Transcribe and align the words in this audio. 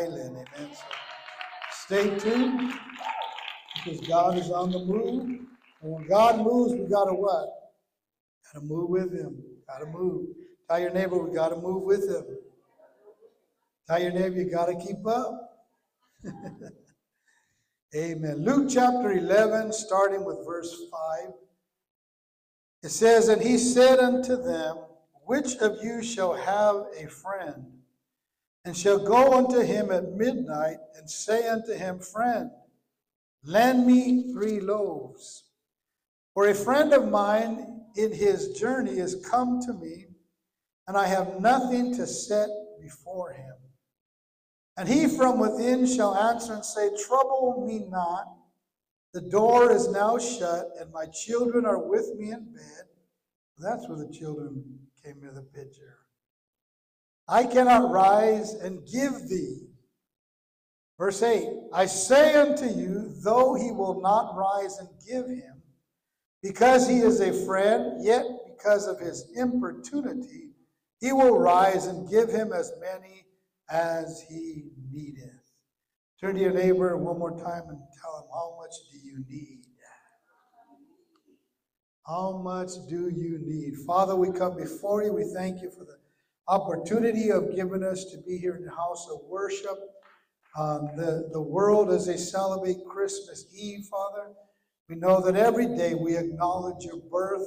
island. 0.00 0.36
Amen. 0.56 0.70
So 0.72 0.84
stay 1.84 2.18
tuned 2.18 2.72
because 3.84 4.00
God 4.06 4.38
is 4.38 4.50
on 4.50 4.70
the 4.70 4.78
move. 4.78 5.40
And 5.82 5.92
when 5.92 6.06
God 6.06 6.38
moves, 6.38 6.74
we 6.74 6.86
got 6.86 7.06
to 7.06 7.14
what? 7.14 7.48
Got 8.52 8.60
to 8.60 8.66
move 8.66 8.90
with 8.90 9.12
Him. 9.12 9.42
Got 9.66 9.78
to 9.78 9.86
move. 9.86 10.28
Tell 10.68 10.80
your 10.80 10.92
neighbor, 10.92 11.18
we 11.18 11.34
got 11.34 11.48
to 11.50 11.56
move 11.56 11.82
with 11.82 12.08
Him. 12.08 12.24
Tell 13.88 14.00
your 14.00 14.12
neighbor, 14.12 14.36
you 14.36 14.50
got 14.50 14.66
to 14.66 14.76
keep 14.76 15.06
up. 15.06 15.68
Amen. 17.96 18.44
Luke 18.44 18.68
chapter 18.70 19.12
11, 19.12 19.72
starting 19.72 20.24
with 20.24 20.44
verse 20.46 20.72
5. 21.24 21.32
It 22.82 22.90
says, 22.90 23.28
And 23.28 23.42
he 23.42 23.58
said 23.58 23.98
unto 23.98 24.40
them, 24.40 24.76
Which 25.24 25.56
of 25.56 25.82
you 25.82 26.02
shall 26.02 26.34
have 26.34 26.86
a 26.96 27.08
friend, 27.08 27.64
and 28.64 28.76
shall 28.76 28.98
go 28.98 29.32
unto 29.32 29.60
him 29.60 29.90
at 29.90 30.12
midnight, 30.12 30.76
and 30.96 31.08
say 31.08 31.48
unto 31.48 31.72
him, 31.72 31.98
Friend, 31.98 32.50
lend 33.42 33.86
me 33.86 34.32
three 34.32 34.60
loaves. 34.60 35.44
For 36.34 36.48
a 36.48 36.54
friend 36.54 36.92
of 36.92 37.08
mine 37.08 37.84
in 37.96 38.12
his 38.12 38.58
journey 38.58 38.98
is 38.98 39.26
come 39.30 39.60
to 39.62 39.72
me, 39.72 40.06
and 40.86 40.96
I 40.96 41.06
have 41.06 41.40
nothing 41.40 41.94
to 41.96 42.06
set 42.06 42.48
before 42.80 43.32
him. 43.32 43.54
And 44.76 44.88
he 44.88 45.06
from 45.08 45.38
within 45.38 45.86
shall 45.86 46.14
answer 46.14 46.54
and 46.54 46.64
say, 46.64 46.90
Trouble 47.06 47.64
me 47.66 47.86
not. 47.88 48.26
The 49.12 49.22
door 49.22 49.72
is 49.72 49.88
now 49.88 50.18
shut, 50.18 50.68
and 50.78 50.92
my 50.92 51.06
children 51.06 51.66
are 51.66 51.82
with 51.82 52.14
me 52.16 52.30
in 52.30 52.52
bed. 52.52 52.84
That's 53.58 53.88
where 53.88 53.98
the 53.98 54.12
children 54.12 54.64
came 55.04 55.16
into 55.20 55.34
the 55.34 55.42
picture. 55.42 55.99
I 57.30 57.44
cannot 57.44 57.92
rise 57.92 58.54
and 58.54 58.84
give 58.90 59.28
thee. 59.28 59.68
Verse 60.98 61.22
8 61.22 61.48
I 61.72 61.86
say 61.86 62.34
unto 62.34 62.66
you, 62.66 63.14
though 63.22 63.54
he 63.54 63.70
will 63.70 64.00
not 64.00 64.36
rise 64.36 64.78
and 64.78 64.88
give 65.06 65.26
him, 65.26 65.62
because 66.42 66.88
he 66.88 66.98
is 66.98 67.20
a 67.20 67.32
friend, 67.46 68.04
yet 68.04 68.24
because 68.48 68.86
of 68.88 68.98
his 68.98 69.30
importunity, 69.36 70.50
he 71.00 71.12
will 71.12 71.38
rise 71.38 71.86
and 71.86 72.10
give 72.10 72.28
him 72.28 72.52
as 72.52 72.72
many 72.80 73.24
as 73.70 74.24
he 74.28 74.72
needeth. 74.92 75.30
Turn 76.20 76.34
to 76.34 76.40
your 76.40 76.52
neighbor 76.52 76.96
one 76.96 77.18
more 77.18 77.30
time 77.30 77.62
and 77.68 77.78
tell 78.02 78.18
him, 78.18 78.28
How 78.34 78.56
much 78.60 78.74
do 78.90 78.98
you 78.98 79.24
need? 79.28 79.60
How 82.06 82.32
much 82.42 82.70
do 82.88 83.08
you 83.08 83.38
need? 83.46 83.76
Father, 83.86 84.16
we 84.16 84.32
come 84.32 84.56
before 84.56 85.04
you. 85.04 85.12
We 85.12 85.32
thank 85.32 85.62
you 85.62 85.70
for 85.70 85.84
the 85.84 85.99
opportunity 86.50 87.30
of 87.30 87.54
giving 87.54 87.84
us 87.84 88.06
to 88.06 88.18
be 88.18 88.36
here 88.36 88.56
in 88.56 88.64
the 88.64 88.74
house 88.74 89.08
of 89.10 89.20
worship. 89.28 89.78
Um, 90.58 90.90
the, 90.96 91.28
the 91.32 91.40
world 91.40 91.90
as 91.90 92.06
they 92.06 92.16
celebrate 92.16 92.84
Christmas 92.84 93.46
Eve, 93.56 93.84
Father. 93.84 94.32
We 94.88 94.96
know 94.96 95.20
that 95.20 95.36
every 95.36 95.76
day 95.76 95.94
we 95.94 96.16
acknowledge 96.16 96.84
your 96.84 96.96
birth. 96.96 97.46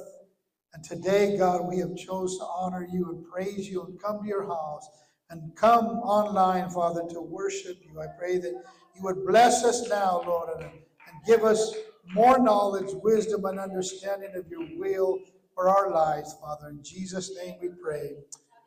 And 0.72 0.82
today, 0.82 1.36
God, 1.36 1.68
we 1.68 1.78
have 1.80 1.94
chose 1.96 2.38
to 2.38 2.44
honor 2.44 2.88
you 2.90 3.10
and 3.10 3.30
praise 3.30 3.68
you 3.68 3.84
and 3.84 4.00
come 4.02 4.22
to 4.22 4.26
your 4.26 4.46
house 4.46 4.88
and 5.28 5.54
come 5.54 5.86
online, 6.00 6.70
Father, 6.70 7.02
to 7.10 7.20
worship 7.20 7.76
you. 7.82 8.00
I 8.00 8.06
pray 8.18 8.38
that 8.38 8.52
you 8.96 9.02
would 9.02 9.26
bless 9.26 9.64
us 9.64 9.86
now, 9.90 10.22
Lord, 10.26 10.48
and, 10.56 10.64
and 10.64 11.24
give 11.26 11.44
us 11.44 11.74
more 12.14 12.38
knowledge, 12.38 12.88
wisdom, 13.02 13.44
and 13.44 13.60
understanding 13.60 14.32
of 14.34 14.48
your 14.48 14.66
will 14.78 15.20
for 15.54 15.68
our 15.68 15.90
lives, 15.92 16.34
Father. 16.40 16.70
In 16.70 16.82
Jesus' 16.82 17.36
name 17.36 17.56
we 17.60 17.68
pray. 17.82 18.12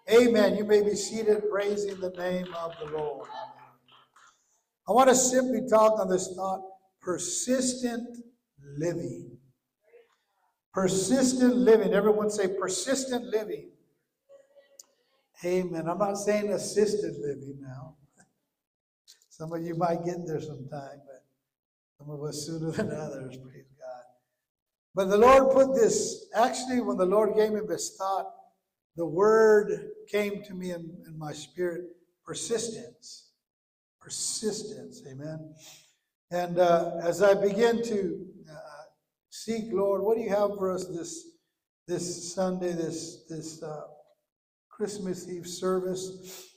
Amen. 0.10 0.56
You 0.56 0.64
may 0.64 0.82
be 0.82 0.96
seated 0.96 1.50
praising 1.52 2.00
the 2.00 2.12
name 2.12 2.48
of 2.54 2.74
the 2.80 2.98
Lord. 2.98 3.28
I 4.88 4.94
want 4.94 5.10
to 5.10 5.16
simply 5.16 5.68
talk 5.70 6.00
on 6.00 6.10
this 6.10 6.34
thought 6.36 6.62
persistent 7.02 8.18
living. 8.78 9.38
Persistent 10.74 11.56
living. 11.56 11.94
Everyone 11.94 12.30
say 12.30 12.48
persistent 12.48 13.26
living. 13.26 13.70
Amen. 15.44 15.88
I'm 15.90 15.98
not 15.98 16.16
saying 16.16 16.52
assisted 16.52 17.16
living 17.20 17.58
now. 17.62 17.96
Some 19.30 19.54
of 19.54 19.62
you 19.62 19.76
might 19.76 20.04
get 20.04 20.26
there 20.26 20.42
sometime, 20.42 21.02
but 21.06 21.24
some 21.98 22.10
of 22.10 22.24
us 22.24 22.46
sooner 22.46 22.72
than 22.72 22.92
others, 22.92 23.38
praise 23.38 23.66
God. 23.78 24.04
But 24.96 25.10
the 25.10 25.18
Lord 25.18 25.54
put 25.54 25.76
this, 25.76 26.28
actually, 26.34 26.82
when 26.82 26.98
the 26.98 27.06
Lord 27.06 27.36
gave 27.36 27.52
me 27.52 27.60
this 27.68 27.96
thought, 27.98 28.34
the 28.98 29.06
word 29.06 29.92
came 30.12 30.44
to 30.44 30.54
me 30.54 30.72
in, 30.72 30.92
in 31.08 31.18
my 31.18 31.32
spirit 31.32 31.86
persistence. 32.26 33.30
Persistence, 34.02 35.04
amen. 35.10 35.54
And 36.32 36.60
uh, 36.60 36.98
as 37.02 37.22
I 37.22 37.34
begin 37.34 37.84
to 37.84 38.26
uh, 38.52 38.84
seek, 39.30 39.66
Lord, 39.72 40.02
what 40.02 40.18
do 40.18 40.24
you 40.24 40.30
have 40.30 40.56
for 40.58 40.72
us 40.72 40.88
this 40.88 41.24
this 41.88 42.34
Sunday, 42.34 42.74
this 42.74 43.24
this 43.30 43.64
uh, 43.64 43.84
Christmas 44.70 45.28
Eve 45.30 45.48
service. 45.48 46.50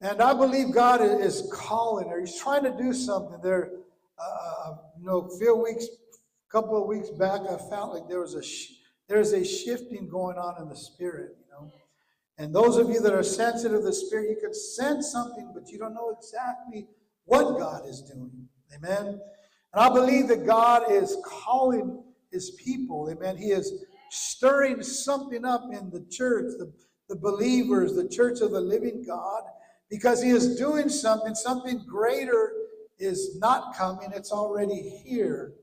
And 0.00 0.20
I 0.20 0.34
believe 0.34 0.72
God 0.72 1.00
is 1.00 1.48
calling 1.52 2.08
or 2.08 2.20
He's 2.20 2.38
trying 2.38 2.64
to 2.64 2.76
do 2.76 2.92
something 2.92 3.40
there. 3.42 3.70
Uh, 4.18 4.74
you 4.98 5.06
know, 5.06 5.20
a 5.20 5.38
few 5.38 5.56
weeks, 5.56 5.84
a 5.84 6.50
couple 6.50 6.80
of 6.80 6.88
weeks 6.88 7.10
back, 7.10 7.40
I 7.42 7.56
felt 7.70 7.94
like 7.94 8.08
there 8.08 8.20
was 8.20 8.34
a 8.34 8.42
sh- 8.42 8.72
there's 9.08 9.32
a 9.32 9.44
shifting 9.44 10.08
going 10.08 10.36
on 10.36 10.60
in 10.60 10.68
the 10.68 10.76
spirit. 10.76 11.36
Know, 11.60 11.72
and 12.38 12.54
those 12.54 12.76
of 12.76 12.88
you 12.88 13.00
that 13.00 13.12
are 13.12 13.22
sensitive 13.22 13.80
to 13.80 13.86
the 13.86 13.92
spirit, 13.92 14.30
you 14.30 14.36
can 14.40 14.54
sense 14.54 15.10
something, 15.10 15.50
but 15.54 15.68
you 15.70 15.78
don't 15.78 15.94
know 15.94 16.14
exactly 16.16 16.86
what 17.24 17.58
God 17.58 17.88
is 17.88 18.02
doing. 18.02 18.48
Amen. 18.74 19.06
And 19.06 19.20
I 19.74 19.88
believe 19.88 20.28
that 20.28 20.46
God 20.46 20.90
is 20.90 21.16
calling 21.24 22.02
His 22.30 22.52
people. 22.52 23.10
Amen. 23.10 23.36
He 23.36 23.50
is 23.50 23.84
stirring 24.10 24.82
something 24.82 25.44
up 25.44 25.64
in 25.72 25.90
the 25.90 26.06
church. 26.10 26.52
The 26.58 26.72
the 27.08 27.16
believers, 27.16 27.94
the 27.94 28.08
church 28.08 28.40
of 28.40 28.50
the 28.52 28.60
living 28.60 29.04
God, 29.06 29.42
because 29.90 30.22
He 30.22 30.30
is 30.30 30.56
doing 30.56 30.88
something. 30.88 31.34
Something 31.34 31.84
greater 31.86 32.52
is 32.98 33.36
not 33.38 33.74
coming, 33.74 34.10
it's 34.14 34.32
already 34.32 35.00
here. 35.04 35.54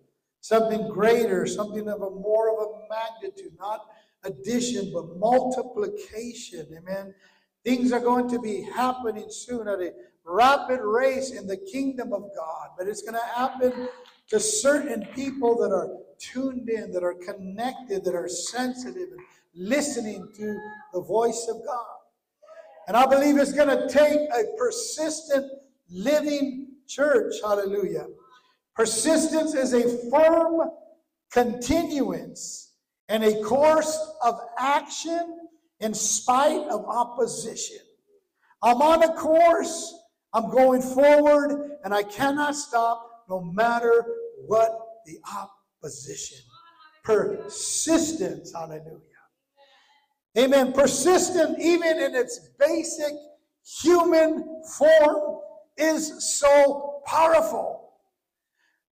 Something 0.42 0.90
greater, 0.90 1.46
something 1.48 1.88
of 1.88 2.02
a 2.02 2.10
more 2.10 2.50
of 2.52 2.68
a 2.68 2.88
magnitude, 2.90 3.54
not 3.60 3.82
addition, 4.26 4.92
but 4.94 5.18
multiplication. 5.18 6.68
Amen. 6.78 7.14
Things 7.64 7.92
are 7.92 8.00
going 8.00 8.30
to 8.30 8.40
be 8.40 8.62
happening 8.76 9.26
soon 9.30 9.68
at 9.68 9.80
a 9.80 9.94
rapid 10.26 10.82
race 10.82 11.32
in 11.32 11.48
the 11.48 11.58
kingdom 11.58 12.14
of 12.14 12.24
God, 12.36 12.70
but 12.78 12.88
it's 12.88 13.02
going 13.02 13.16
to 13.16 13.36
happen 13.36 13.88
to 14.30 14.40
certain 14.40 15.06
people 15.14 15.58
that 15.58 15.72
are 15.72 15.90
tuned 16.18 16.70
in, 16.70 16.92
that 16.92 17.04
are 17.04 17.14
connected, 17.16 18.04
that 18.06 18.16
are 18.16 18.28
sensitive, 18.28 19.10
and 19.12 19.22
listening 19.56 20.28
to 20.36 20.60
the 20.94 21.02
voice 21.02 21.48
of 21.50 21.58
God. 21.66 21.86
And 22.88 22.96
I 22.96 23.06
believe 23.06 23.38
it's 23.38 23.54
going 23.54 23.70
to 23.70 23.88
take 23.88 24.20
a 24.32 24.58
persistent 24.58 25.52
living 25.90 26.68
church. 26.88 27.36
Hallelujah. 27.44 28.08
Persistence 28.76 29.56
is 29.56 29.74
a 29.74 30.10
firm 30.10 30.70
continuance 31.32 32.65
and 33.10 33.24
a 33.24 33.42
course 33.44 33.98
of 34.24 34.40
action 34.58 35.48
in 35.80 35.94
spite 35.94 36.68
of 36.70 36.86
opposition. 36.86 37.78
I'm 38.64 38.82
on 38.82 39.04
a 39.04 39.14
course, 39.14 39.94
I'm 40.34 40.50
going 40.50 40.82
forward, 40.82 41.78
and 41.84 41.94
I 41.94 42.04
cannot 42.04 42.56
stop 42.56 43.26
no 43.30 43.42
matter 43.42 44.06
what 44.48 44.72
the 45.06 45.18
opposition. 45.32 46.40
Persistence, 47.04 48.52
hallelujah. 48.54 49.02
Amen. 50.38 50.74
Persistent, 50.74 51.60
even 51.60 52.00
in 52.00 52.16
its 52.16 52.40
basic 52.60 53.14
human 53.82 54.62
form, 54.78 55.40
is 55.78 56.40
so 56.40 57.02
powerful. 57.06 57.75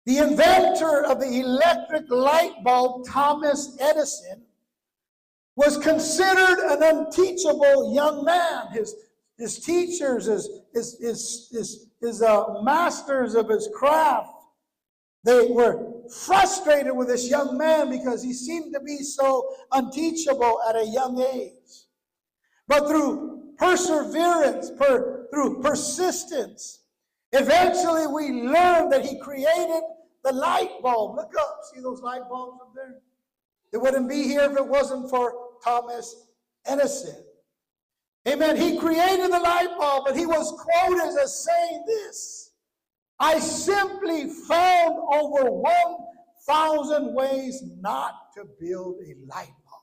The 0.07 0.19
inventor 0.19 1.05
of 1.05 1.21
the 1.21 1.41
electric 1.41 2.11
light 2.11 2.65
bulb, 2.65 3.07
Thomas 3.07 3.77
Edison, 3.81 4.43
was 5.57 5.77
considered 5.77 6.59
an 6.59 6.83
unteachable 6.83 7.95
young 7.95 8.25
man. 8.25 8.69
His, 8.73 8.95
his 9.37 9.59
teachers, 9.59 10.27
his, 10.27 10.49
his, 10.73 10.99
his, 11.01 11.49
his, 11.53 11.87
his 12.01 12.23
uh, 12.23 12.63
masters 12.63 13.35
of 13.35 13.49
his 13.49 13.69
craft, 13.75 14.33
they 15.23 15.49
were 15.49 15.93
frustrated 16.09 16.97
with 16.97 17.09
this 17.09 17.29
young 17.29 17.59
man 17.59 17.91
because 17.91 18.23
he 18.23 18.33
seemed 18.33 18.73
to 18.73 18.81
be 18.81 18.99
so 18.99 19.55
unteachable 19.73 20.61
at 20.69 20.77
a 20.77 20.87
young 20.87 21.21
age. 21.21 21.85
But 22.67 22.89
through 22.89 23.55
perseverance, 23.59 24.71
per, 24.79 25.27
through 25.31 25.61
persistence, 25.61 26.80
eventually 27.33 28.07
we 28.07 28.43
learned 28.43 28.93
that 28.93 29.05
he 29.05 29.19
created 29.21 29.83
the 30.25 30.33
light 30.33 30.71
bulb. 30.83 31.17
Look 31.17 31.33
up, 31.39 31.61
see 31.73 31.81
those 31.81 32.03
light 32.03 32.29
bulbs 32.29 32.59
up 32.61 32.73
there? 32.75 32.97
It 33.73 33.79
wouldn't 33.79 34.09
be 34.09 34.25
here 34.25 34.51
if 34.51 34.57
it 34.57 34.67
wasn't 34.67 35.09
for 35.11 35.33
Thomas 35.65 36.29
Edison. 36.67 37.25
Amen. 38.29 38.57
He 38.57 38.79
created 38.79 39.33
the 39.33 39.39
light 39.39 39.71
bulb, 39.79 40.05
but 40.07 40.17
he 40.17 40.27
was 40.27 40.53
quoted 40.59 41.19
as 41.23 41.45
saying 41.45 41.85
this 41.87 42.53
I 43.19 43.39
simply 43.39 44.29
found 44.49 44.97
over 45.13 45.51
1,000 45.51 47.15
ways 47.15 47.63
not 47.81 48.15
to 48.35 48.45
build 48.59 48.97
a 49.07 49.15
light 49.27 49.55
bulb. 49.65 49.83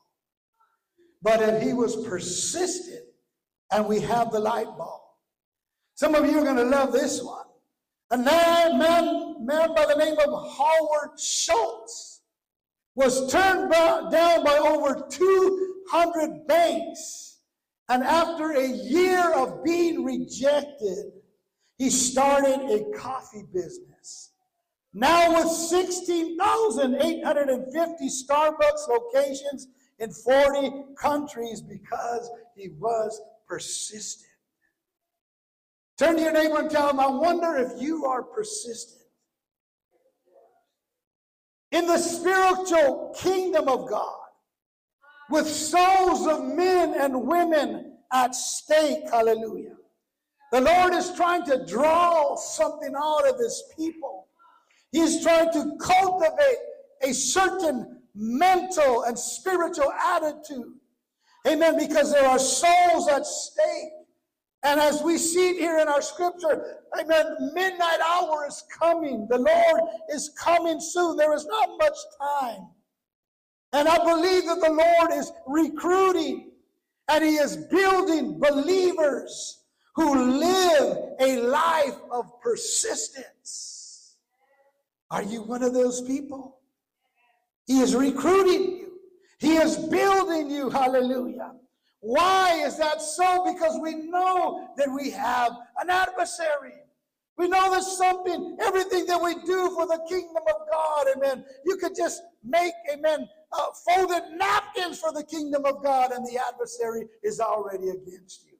But 1.22 1.42
if 1.42 1.62
he 1.62 1.72
was 1.72 2.04
persistent, 2.04 3.04
and 3.70 3.86
we 3.86 4.00
have 4.00 4.30
the 4.30 4.40
light 4.40 4.66
bulb. 4.76 5.00
Some 5.98 6.14
of 6.14 6.30
you 6.30 6.38
are 6.38 6.44
going 6.44 6.54
to 6.54 6.62
love 6.62 6.92
this 6.92 7.20
one. 7.24 7.46
A 8.12 8.16
man, 8.16 8.78
man, 8.78 9.74
by 9.74 9.84
the 9.84 9.96
name 9.96 10.14
of 10.24 10.56
Howard 10.56 11.18
Schultz 11.18 12.20
was 12.94 13.28
turned 13.32 13.68
by, 13.68 14.08
down 14.08 14.44
by 14.44 14.58
over 14.58 15.08
200 15.10 16.46
banks. 16.46 17.40
And 17.88 18.04
after 18.04 18.52
a 18.52 18.64
year 18.64 19.32
of 19.32 19.64
being 19.64 20.04
rejected, 20.04 21.06
he 21.78 21.90
started 21.90 22.70
a 22.70 22.96
coffee 22.96 23.46
business. 23.52 24.30
Now 24.94 25.34
with 25.34 25.48
16,850 25.48 28.08
Starbucks 28.08 28.88
locations 28.88 29.66
in 29.98 30.12
40 30.12 30.70
countries 30.96 31.60
because 31.60 32.30
he 32.54 32.68
was 32.78 33.20
persistent. 33.48 34.27
Turn 35.98 36.16
to 36.16 36.22
your 36.22 36.32
neighbor 36.32 36.60
and 36.60 36.70
tell 36.70 36.90
him, 36.90 37.00
I 37.00 37.08
wonder 37.08 37.56
if 37.56 37.82
you 37.82 38.06
are 38.06 38.22
persistent. 38.22 39.02
In 41.72 41.86
the 41.86 41.98
spiritual 41.98 43.14
kingdom 43.18 43.68
of 43.68 43.88
God, 43.90 44.14
with 45.28 45.46
souls 45.46 46.26
of 46.26 46.44
men 46.44 46.94
and 46.98 47.26
women 47.26 47.98
at 48.12 48.34
stake, 48.34 49.10
hallelujah. 49.10 49.76
The 50.52 50.60
Lord 50.62 50.94
is 50.94 51.12
trying 51.14 51.44
to 51.44 51.66
draw 51.66 52.36
something 52.36 52.94
out 52.96 53.28
of 53.28 53.38
his 53.38 53.64
people. 53.76 54.28
He's 54.92 55.22
trying 55.22 55.52
to 55.52 55.76
cultivate 55.78 56.58
a 57.02 57.12
certain 57.12 58.00
mental 58.14 59.02
and 59.02 59.18
spiritual 59.18 59.92
attitude. 59.92 60.72
Amen. 61.46 61.76
Because 61.78 62.12
there 62.12 62.26
are 62.26 62.38
souls 62.38 63.08
at 63.08 63.26
stake. 63.26 63.92
And 64.64 64.80
as 64.80 65.02
we 65.02 65.18
see 65.18 65.50
it 65.50 65.56
here 65.56 65.78
in 65.78 65.88
our 65.88 66.02
scripture, 66.02 66.78
amen, 66.98 67.52
midnight 67.54 68.00
hour 68.00 68.46
is 68.48 68.64
coming. 68.76 69.26
The 69.30 69.38
Lord 69.38 69.80
is 70.12 70.30
coming 70.30 70.80
soon. 70.80 71.16
There 71.16 71.34
is 71.34 71.46
not 71.46 71.68
much 71.78 71.96
time. 72.20 72.68
And 73.72 73.86
I 73.88 73.98
believe 73.98 74.46
that 74.46 74.60
the 74.60 74.70
Lord 74.70 75.12
is 75.12 75.30
recruiting 75.46 76.50
and 77.08 77.24
He 77.24 77.36
is 77.36 77.56
building 77.56 78.40
believers 78.40 79.62
who 79.94 80.38
live 80.38 80.98
a 81.20 81.40
life 81.42 81.96
of 82.10 82.40
persistence. 82.40 84.16
Are 85.10 85.22
you 85.22 85.42
one 85.42 85.62
of 85.62 85.72
those 85.72 86.02
people? 86.02 86.58
He 87.66 87.80
is 87.80 87.94
recruiting 87.94 88.62
you, 88.78 88.92
He 89.38 89.56
is 89.56 89.76
building 89.76 90.50
you. 90.50 90.70
Hallelujah. 90.70 91.52
Why 92.00 92.62
is 92.64 92.78
that 92.78 93.02
so? 93.02 93.44
Because 93.52 93.78
we 93.82 93.94
know 93.94 94.68
that 94.76 94.88
we 94.88 95.10
have 95.10 95.52
an 95.80 95.90
adversary. 95.90 96.74
We 97.36 97.48
know 97.48 97.70
there's 97.70 97.96
something, 97.96 98.56
everything 98.60 99.06
that 99.06 99.20
we 99.20 99.34
do 99.46 99.70
for 99.74 99.86
the 99.86 100.04
kingdom 100.08 100.42
of 100.48 100.68
God, 100.70 101.06
amen. 101.16 101.44
You 101.64 101.76
could 101.76 101.94
just 101.96 102.20
make, 102.44 102.72
amen, 102.92 103.28
uh, 103.52 103.66
folded 103.86 104.22
napkins 104.36 104.98
for 104.98 105.12
the 105.12 105.22
kingdom 105.22 105.64
of 105.64 105.82
God, 105.82 106.10
and 106.10 106.26
the 106.26 106.40
adversary 106.52 107.06
is 107.22 107.40
already 107.40 107.90
against 107.90 108.44
you. 108.44 108.58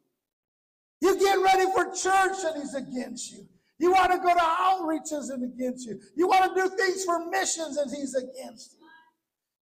You 1.01 1.19
get 1.19 1.41
ready 1.41 1.71
for 1.73 1.93
church, 1.93 2.45
and 2.45 2.63
he's 2.63 2.75
against 2.75 3.33
you. 3.33 3.49
You 3.81 3.93
want 3.93 4.13
to 4.13 4.19
go 4.19 4.33
to 4.33 4.41
outreaches 4.41 5.31
and 5.31 5.45
against 5.45 5.87
you. 5.87 6.01
You 6.17 6.29
want 6.29 6.55
to 6.55 6.63
do 6.63 6.77
things 6.77 7.05
for 7.05 7.29
missions, 7.29 7.77
and 7.77 7.91
he's 7.91 8.15
against 8.15 8.75
you. 8.75 8.87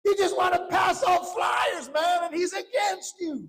You 0.05 0.17
just 0.17 0.37
want 0.37 0.55
to 0.55 0.67
pass 0.67 1.03
out 1.05 1.33
flyers, 1.33 1.89
man, 1.93 2.25
and 2.25 2.35
he's 2.35 2.53
against 2.53 3.15
you. 3.21 3.49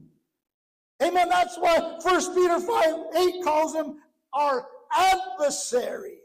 Amen. 1.06 1.30
That's 1.30 1.58
why 1.58 2.00
First 2.02 2.34
Peter 2.34 2.60
5 2.60 2.96
8 3.16 3.44
calls 3.44 3.76
him 3.76 3.98
our 4.34 4.68
adversary. 4.96 6.18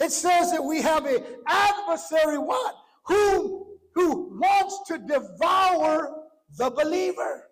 It 0.00 0.10
says 0.10 0.50
that 0.52 0.62
we 0.62 0.80
have 0.82 1.06
an 1.06 1.22
adversary, 1.46 2.38
what? 2.38 2.74
Who, 3.06 3.66
who 3.94 4.38
wants 4.38 4.80
to 4.88 4.98
devour 4.98 6.22
the 6.56 6.70
believer. 6.70 7.48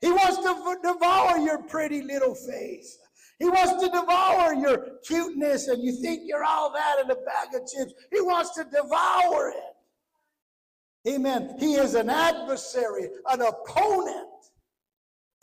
He 0.00 0.10
wants 0.10 0.38
to 0.38 0.78
devour 0.82 1.38
your 1.38 1.62
pretty 1.62 2.02
little 2.02 2.34
face. 2.34 2.98
He 3.38 3.46
wants 3.46 3.82
to 3.82 3.90
devour 3.90 4.54
your 4.54 4.98
cuteness 5.06 5.68
and 5.68 5.82
you 5.82 5.92
think 6.00 6.22
you're 6.24 6.44
all 6.44 6.72
that 6.72 6.96
in 7.02 7.10
a 7.10 7.14
bag 7.14 7.54
of 7.54 7.62
chips. 7.68 7.92
He 8.12 8.20
wants 8.20 8.54
to 8.54 8.64
devour 8.64 9.50
it. 9.50 11.14
Amen. 11.14 11.56
He 11.58 11.74
is 11.74 11.94
an 11.94 12.08
adversary, 12.08 13.10
an 13.30 13.42
opponent. 13.42 14.28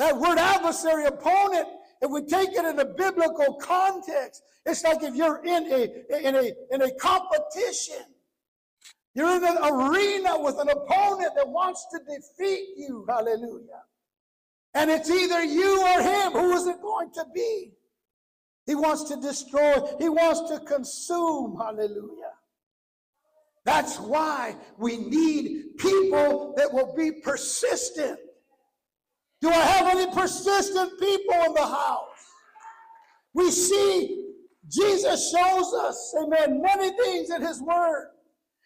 That 0.01 0.17
word 0.17 0.39
adversary, 0.39 1.05
opponent, 1.05 1.67
if 2.01 2.09
we 2.09 2.23
take 2.23 2.49
it 2.53 2.65
in 2.65 2.79
a 2.79 2.85
biblical 2.85 3.53
context, 3.61 4.41
it's 4.65 4.83
like 4.83 5.03
if 5.03 5.13
you're 5.13 5.45
in 5.45 5.71
a, 5.71 6.27
in 6.27 6.35
a, 6.35 6.51
in 6.71 6.81
a 6.81 6.91
competition. 6.95 8.03
You're 9.13 9.35
in 9.35 9.43
an 9.45 9.57
arena 9.61 10.39
with 10.39 10.57
an 10.57 10.69
opponent 10.69 11.33
that 11.35 11.47
wants 11.47 11.85
to 11.91 11.99
defeat 11.99 12.69
you. 12.77 13.05
Hallelujah. 13.07 13.83
And 14.73 14.89
it's 14.89 15.11
either 15.11 15.43
you 15.43 15.79
or 15.83 16.01
him. 16.01 16.31
Who 16.31 16.51
is 16.53 16.65
it 16.65 16.81
going 16.81 17.11
to 17.13 17.25
be? 17.35 17.73
He 18.65 18.73
wants 18.73 19.03
to 19.03 19.21
destroy, 19.21 19.83
he 19.99 20.09
wants 20.09 20.49
to 20.49 20.65
consume. 20.65 21.59
Hallelujah. 21.63 22.33
That's 23.65 23.99
why 23.99 24.55
we 24.79 24.97
need 24.97 25.77
people 25.77 26.55
that 26.57 26.73
will 26.73 26.95
be 26.95 27.11
persistent. 27.11 28.17
Do 29.41 29.49
I 29.49 29.53
have 29.53 29.87
any 29.87 30.11
persistent 30.13 30.99
people 30.99 31.35
in 31.45 31.53
the 31.53 31.65
house? 31.65 32.07
We 33.33 33.49
see 33.49 34.27
Jesus 34.67 35.31
shows 35.31 35.73
us, 35.73 36.15
amen, 36.21 36.61
many 36.61 36.95
things 36.97 37.29
in 37.29 37.41
his 37.41 37.61
word. 37.61 38.11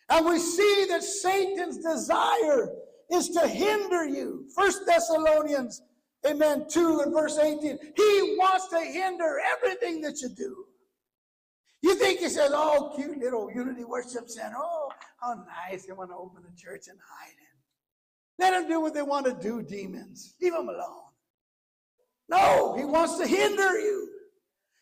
And 0.09 0.25
we 0.25 0.37
see 0.37 0.85
that 0.89 1.03
Satan's 1.03 1.77
desire 1.77 2.69
is 3.11 3.29
to 3.29 3.47
hinder 3.47 4.05
you. 4.05 4.45
First 4.55 4.85
Thessalonians, 4.85 5.81
amen, 6.27 6.65
2 6.69 7.01
and 7.01 7.13
verse 7.13 7.39
18. 7.39 7.79
He 7.95 8.35
wants 8.37 8.67
to 8.67 8.79
hinder 8.79 9.39
everything 9.55 10.01
that 10.01 10.21
you 10.21 10.29
do. 10.29 10.65
You 11.81 11.95
think 11.95 12.19
he 12.19 12.29
says, 12.29 12.51
oh, 12.53 12.93
cute 12.95 13.17
little 13.17 13.49
unity 13.53 13.83
worship 13.83 14.27
center. 14.27 14.55
Oh, 14.57 14.89
how 15.21 15.45
nice. 15.69 15.85
They 15.85 15.93
want 15.93 16.09
to 16.09 16.15
open 16.15 16.43
a 16.43 16.55
church 16.59 16.87
and 16.87 16.97
hide 16.99 17.29
it. 17.29 17.44
Let 18.37 18.51
them 18.51 18.67
do 18.67 18.81
what 18.81 18.93
they 18.93 19.01
want 19.01 19.25
to 19.25 19.33
do, 19.33 19.63
demons. 19.63 20.35
Leave 20.41 20.53
them 20.53 20.67
alone. 20.67 21.03
No, 22.27 22.75
he 22.75 22.83
wants 22.83 23.17
to 23.17 23.27
hinder 23.27 23.79
you. 23.79 24.09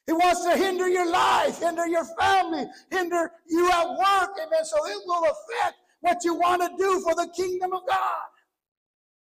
He 0.05 0.13
wants 0.13 0.43
to 0.45 0.57
hinder 0.57 0.87
your 0.87 1.09
life, 1.09 1.59
hinder 1.59 1.87
your 1.87 2.05
family, 2.19 2.65
hinder 2.91 3.31
you 3.47 3.69
at 3.69 3.87
work. 3.87 4.31
Amen. 4.45 4.65
So 4.65 4.85
it 4.87 4.97
will 5.05 5.23
affect 5.23 5.77
what 6.01 6.23
you 6.23 6.35
want 6.35 6.61
to 6.61 6.69
do 6.77 6.99
for 7.01 7.15
the 7.15 7.31
kingdom 7.35 7.73
of 7.73 7.81
God. 7.87 8.27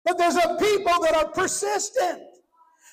But 0.06 0.18
there's 0.18 0.36
a 0.36 0.56
people 0.60 1.02
that 1.02 1.16
are 1.16 1.30
persistent. 1.30 2.22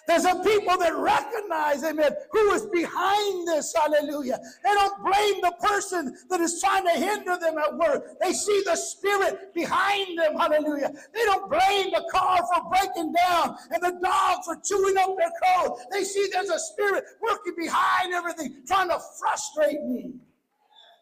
There's 0.06 0.26
a 0.26 0.34
people 0.36 0.76
that 0.78 0.94
recognize, 0.94 1.82
amen, 1.82 2.12
who 2.30 2.50
is 2.50 2.66
behind 2.66 3.48
this, 3.48 3.74
hallelujah. 3.74 4.38
They 4.62 4.74
don't 4.74 5.02
blame 5.02 5.40
the 5.40 5.54
person 5.60 6.14
that 6.28 6.40
is 6.40 6.60
trying 6.60 6.84
to 6.84 6.90
hinder 6.90 7.38
them 7.40 7.56
at 7.56 7.74
work. 7.76 8.18
They 8.20 8.34
see 8.34 8.62
the 8.66 8.76
spirit 8.76 9.54
behind 9.54 10.18
them, 10.18 10.36
hallelujah. 10.36 10.92
They 11.14 11.24
don't 11.24 11.48
blame 11.48 11.90
the 11.90 12.06
car 12.12 12.38
for 12.52 12.68
breaking 12.68 13.14
down 13.14 13.56
and 13.70 13.82
the 13.82 13.98
dog 14.02 14.44
for 14.44 14.56
chewing 14.62 14.96
up 14.98 15.16
their 15.16 15.32
coat. 15.42 15.78
They 15.90 16.04
see 16.04 16.28
there's 16.32 16.50
a 16.50 16.58
spirit 16.58 17.04
working 17.22 17.54
behind 17.56 18.12
everything, 18.12 18.62
trying 18.66 18.90
to 18.90 19.00
frustrate 19.18 19.82
me, 19.84 20.16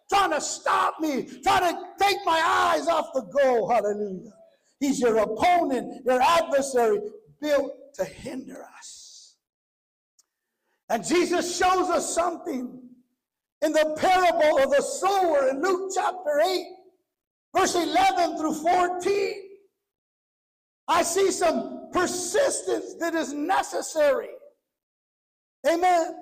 trying 0.08 0.30
to 0.30 0.40
stop 0.40 1.00
me, 1.00 1.28
trying 1.42 1.74
to 1.74 1.82
take 1.98 2.18
my 2.24 2.40
eyes 2.40 2.86
off 2.86 3.12
the 3.14 3.22
goal, 3.22 3.68
hallelujah. 3.68 4.32
He's 4.78 5.00
your 5.00 5.16
opponent, 5.18 6.04
your 6.04 6.20
adversary, 6.22 7.00
built 7.40 7.81
to 7.94 8.04
hinder 8.04 8.64
us. 8.76 9.36
And 10.88 11.04
Jesus 11.04 11.56
shows 11.56 11.88
us 11.88 12.14
something 12.14 12.80
in 13.62 13.72
the 13.72 13.96
parable 13.98 14.58
of 14.58 14.70
the 14.70 14.82
sower 14.82 15.48
in 15.48 15.62
Luke 15.62 15.92
chapter 15.94 16.40
8, 16.44 16.66
verse 17.56 17.74
11 17.74 18.38
through 18.38 18.54
14. 18.54 19.34
I 20.88 21.02
see 21.02 21.30
some 21.30 21.88
persistence 21.92 22.94
that 23.00 23.14
is 23.14 23.32
necessary. 23.32 24.30
Amen. 25.66 26.14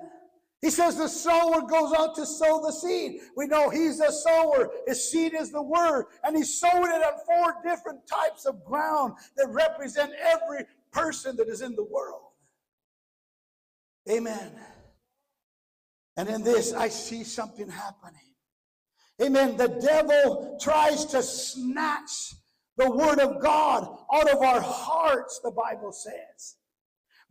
He 0.61 0.69
says 0.69 0.95
the 0.95 1.07
sower 1.07 1.63
goes 1.63 1.91
out 1.97 2.13
to 2.15 2.25
sow 2.25 2.61
the 2.63 2.71
seed. 2.71 3.21
We 3.35 3.47
know 3.47 3.69
he's 3.71 3.97
the 3.97 4.11
sower. 4.11 4.69
His 4.85 5.11
seed 5.11 5.33
is 5.33 5.51
the 5.51 5.61
word. 5.61 6.05
And 6.23 6.37
he's 6.37 6.59
sowing 6.59 6.91
it 6.91 7.03
on 7.03 7.13
four 7.25 7.55
different 7.63 8.05
types 8.05 8.45
of 8.45 8.63
ground 8.63 9.15
that 9.37 9.47
represent 9.49 10.13
every 10.21 10.65
person 10.91 11.35
that 11.37 11.47
is 11.47 11.61
in 11.61 11.75
the 11.75 11.83
world. 11.83 12.21
Amen. 14.09 14.51
And 16.17 16.29
in 16.29 16.43
this, 16.43 16.73
I 16.73 16.89
see 16.89 17.23
something 17.23 17.69
happening. 17.69 18.21
Amen. 19.21 19.55
The 19.57 19.67
devil 19.67 20.57
tries 20.61 21.05
to 21.05 21.21
snatch 21.21 22.33
the 22.77 22.89
word 22.89 23.19
of 23.19 23.41
God 23.41 23.87
out 24.13 24.29
of 24.29 24.41
our 24.41 24.61
hearts, 24.61 25.39
the 25.43 25.51
Bible 25.51 25.91
says. 25.91 26.55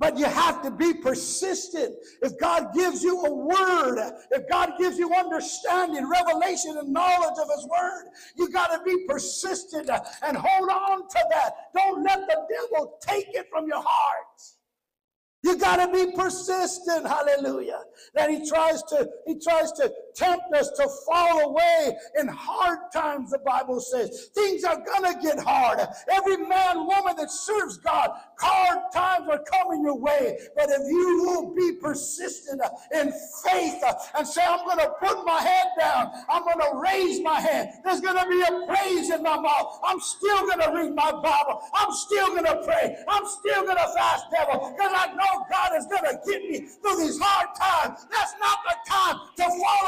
But 0.00 0.16
you 0.18 0.24
have 0.24 0.62
to 0.62 0.70
be 0.70 0.94
persistent. 0.94 1.94
If 2.22 2.38
God 2.38 2.72
gives 2.74 3.02
you 3.02 3.20
a 3.20 3.32
word, 3.32 3.98
if 4.30 4.48
God 4.48 4.72
gives 4.78 4.98
you 4.98 5.12
understanding, 5.14 6.08
revelation, 6.08 6.78
and 6.78 6.90
knowledge 6.90 7.38
of 7.38 7.48
His 7.54 7.68
word, 7.68 8.06
you 8.34 8.50
got 8.50 8.68
to 8.68 8.82
be 8.82 9.04
persistent 9.06 9.90
and 10.22 10.36
hold 10.38 10.70
on 10.70 11.06
to 11.06 11.18
that. 11.32 11.52
Don't 11.76 12.02
let 12.02 12.20
the 12.26 12.46
devil 12.48 12.98
take 13.02 13.28
it 13.34 13.46
from 13.50 13.66
your 13.68 13.82
heart. 13.86 14.40
You 15.42 15.58
got 15.58 15.84
to 15.84 15.92
be 15.92 16.12
persistent. 16.16 17.06
Hallelujah. 17.06 17.80
That 18.14 18.30
he 18.30 18.48
tries 18.48 18.82
to 18.84 19.08
he 19.26 19.38
tries 19.38 19.72
to 19.72 19.92
tempt 20.14 20.44
us 20.54 20.70
to 20.76 20.88
fall 21.06 21.50
away 21.50 21.96
in 22.18 22.28
hard 22.28 22.78
times 22.92 23.30
the 23.30 23.38
Bible 23.38 23.80
says. 23.80 24.30
Things 24.34 24.64
are 24.64 24.82
going 24.84 25.14
to 25.14 25.20
get 25.20 25.38
hard. 25.38 25.80
Every 26.10 26.36
man 26.36 26.86
woman 26.86 27.16
that 27.16 27.30
serves 27.30 27.76
God, 27.78 28.10
hard 28.38 28.92
times 28.92 29.28
are 29.30 29.42
coming 29.44 29.82
your 29.82 29.98
way. 29.98 30.38
But 30.56 30.70
if 30.70 30.82
you 30.90 31.24
will 31.24 31.54
be 31.54 31.72
persistent 31.80 32.60
in 32.94 33.12
faith 33.44 33.82
and 34.16 34.26
say 34.26 34.42
I'm 34.44 34.64
going 34.64 34.78
to 34.78 34.92
put 35.00 35.24
my 35.24 35.40
head 35.40 35.66
down, 35.78 36.10
I'm 36.28 36.44
going 36.44 36.60
to 36.60 36.78
raise 36.78 37.20
my 37.22 37.40
hand. 37.40 37.70
There's 37.84 38.00
going 38.00 38.16
to 38.16 38.28
be 38.28 38.40
a 38.42 38.66
praise 38.66 39.10
in 39.10 39.22
my 39.22 39.38
mouth. 39.38 39.80
I'm 39.84 40.00
still 40.00 40.46
going 40.46 40.60
to 40.60 40.72
read 40.74 40.94
my 40.94 41.12
Bible. 41.12 41.62
I'm 41.74 41.92
still 41.92 42.28
going 42.28 42.44
to 42.44 42.62
pray. 42.64 42.96
I'm 43.08 43.26
still 43.26 43.62
going 43.62 43.76
to 43.76 43.88
fast 43.96 44.24
devil 44.30 44.72
because 44.72 44.92
I 44.94 45.14
know 45.14 45.44
God 45.50 45.72
is 45.76 45.86
going 45.86 46.04
to 46.04 46.18
get 46.26 46.42
me 46.48 46.66
through 46.82 46.96
these 46.96 47.18
hard 47.20 47.48
times. 47.56 48.06
That's 48.10 48.34
not 48.40 48.58
the 48.68 48.90
time 48.90 49.16
to 49.36 49.44
fall 49.44 49.86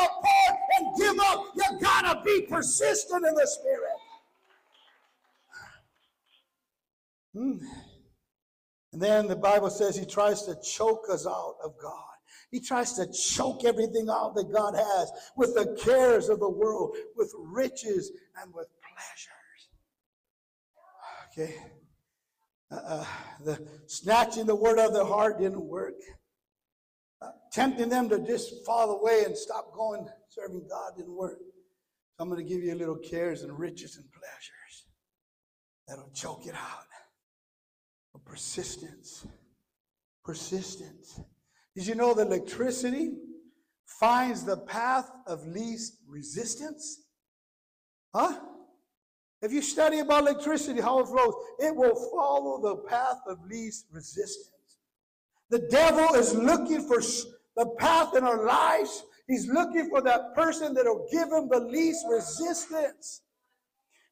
and 0.79 0.97
give 0.97 1.19
up. 1.21 1.47
You 1.55 1.81
got 1.81 2.13
to 2.13 2.23
be 2.25 2.47
persistent 2.49 3.27
in 3.27 3.35
the 3.35 3.47
Spirit. 3.47 3.99
Hmm. 7.35 7.67
And 8.93 9.01
then 9.01 9.27
the 9.27 9.37
Bible 9.37 9.71
says 9.71 9.97
he 9.97 10.05
tries 10.05 10.43
to 10.43 10.57
choke 10.63 11.07
us 11.11 11.27
out 11.27 11.57
of 11.65 11.75
God. 11.81 11.95
He 12.51 12.61
tries 12.61 12.93
to 12.95 13.11
choke 13.11 13.65
everything 13.65 14.09
out 14.11 14.35
that 14.35 14.53
God 14.53 14.75
has 14.75 15.11
with 15.37 15.55
the 15.55 15.79
cares 15.83 16.29
of 16.29 16.41
the 16.41 16.51
world, 16.51 16.95
with 17.17 17.33
riches, 17.39 18.13
and 18.41 18.53
with 18.53 18.67
pleasures. 18.83 19.71
Okay 21.33 21.73
uh, 22.73 23.05
the 23.45 23.61
snatching 23.87 24.47
the 24.47 24.55
word 24.55 24.79
out 24.79 24.89
of 24.89 24.95
their 24.95 25.05
heart 25.05 25.39
didn't 25.39 25.65
work. 25.65 25.95
Tempting 27.53 27.91
them 27.91 28.09
to 28.09 28.19
just 28.19 28.65
fall 28.65 28.99
away 28.99 29.25
and 29.25 29.37
stop 29.37 29.75
going 29.75 30.09
serving 30.31 30.67
God 30.69 30.93
didn't 30.97 31.15
work. 31.15 31.39
So 32.17 32.23
I'm 32.23 32.31
going 32.31 32.45
to 32.45 32.49
give 32.49 32.63
you 32.63 32.73
a 32.73 32.77
little 32.77 32.97
cares 32.97 33.43
and 33.43 33.59
riches 33.59 33.97
and 33.97 34.07
pleasures 34.11 34.87
that'll 35.87 36.11
choke 36.15 36.47
it 36.47 36.55
out. 36.55 36.87
But 38.13 38.25
persistence. 38.25 39.27
Persistence. 40.25 41.21
Did 41.75 41.87
you 41.87 41.95
know 41.95 42.15
that 42.15 42.27
electricity 42.27 43.13
finds 43.85 44.45
the 44.45 44.57
path 44.57 45.11
of 45.27 45.47
least 45.47 45.99
resistance? 46.09 47.03
Huh? 48.15 48.39
If 49.43 49.53
you 49.53 49.61
study 49.61 49.99
about 49.99 50.23
electricity, 50.23 50.81
how 50.81 51.01
it 51.01 51.07
flows, 51.07 51.35
it 51.59 51.75
will 51.75 51.97
follow 52.13 52.63
the 52.63 52.89
path 52.89 53.21
of 53.27 53.45
least 53.45 53.87
resistance. 53.91 54.53
The 55.51 55.67
devil 55.71 56.15
is 56.15 56.35
looking 56.35 56.87
for 56.87 57.03
the 57.57 57.67
path 57.79 58.17
in 58.17 58.25
our 58.25 58.45
lives. 58.45 59.05
He's 59.29 59.49
looking 59.49 59.89
for 59.89 60.03
that 60.03 60.35
person 60.35 60.75
that 60.75 60.85
will 60.85 61.07
give 61.11 61.29
him 61.29 61.49
the 61.49 61.61
least 61.61 62.05
resistance. 62.09 63.23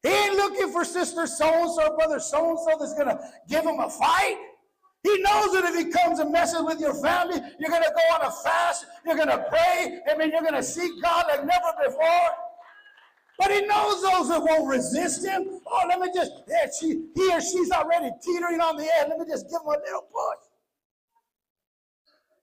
He 0.03 0.09
ain't 0.09 0.35
looking 0.35 0.71
for 0.71 0.83
sister 0.83 1.27
so 1.27 1.45
and 1.45 1.71
so, 1.71 1.95
brother 1.95 2.19
so 2.19 2.49
and 2.49 2.59
so 2.59 2.77
that's 2.79 2.93
going 2.95 3.07
to 3.07 3.19
give 3.47 3.63
him 3.63 3.79
a 3.79 3.89
fight. 3.89 4.37
He 5.03 5.17
knows 5.21 5.53
that 5.53 5.65
if 5.65 5.75
he 5.75 5.91
comes 5.91 6.19
and 6.19 6.31
messes 6.31 6.61
with 6.63 6.79
your 6.79 6.93
family, 6.93 7.39
you're 7.59 7.69
going 7.69 7.83
to 7.83 7.93
go 7.95 8.15
on 8.15 8.21
a 8.21 8.31
fast, 8.43 8.85
you're 9.05 9.15
going 9.15 9.29
to 9.29 9.45
pray, 9.49 9.99
I 10.09 10.15
mean, 10.15 10.31
you're 10.31 10.41
going 10.41 10.53
to 10.53 10.63
seek 10.63 11.01
God 11.01 11.25
like 11.27 11.45
never 11.45 11.73
before. 11.85 12.29
But 13.39 13.51
he 13.51 13.61
knows 13.61 14.03
those 14.03 14.29
that 14.29 14.41
won't 14.41 14.67
resist 14.67 15.25
him. 15.25 15.59
Oh, 15.65 15.85
let 15.89 15.99
me 15.99 16.09
just, 16.13 16.31
yeah, 16.47 16.67
she, 16.79 17.05
he 17.15 17.33
or 17.33 17.41
she's 17.41 17.71
already 17.71 18.11
teetering 18.23 18.61
on 18.61 18.75
the 18.77 18.83
edge. 18.83 19.07
Let 19.09 19.17
me 19.17 19.25
just 19.27 19.49
give 19.49 19.61
him 19.61 19.67
a 19.67 19.79
little 19.83 20.01
push. 20.01 20.50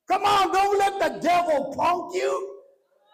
Come 0.09 0.25
on, 0.25 0.53
don't 0.53 0.79
let 0.79 0.99
the 0.99 1.21
devil 1.21 1.75
punk 1.77 2.15
you. 2.15 2.55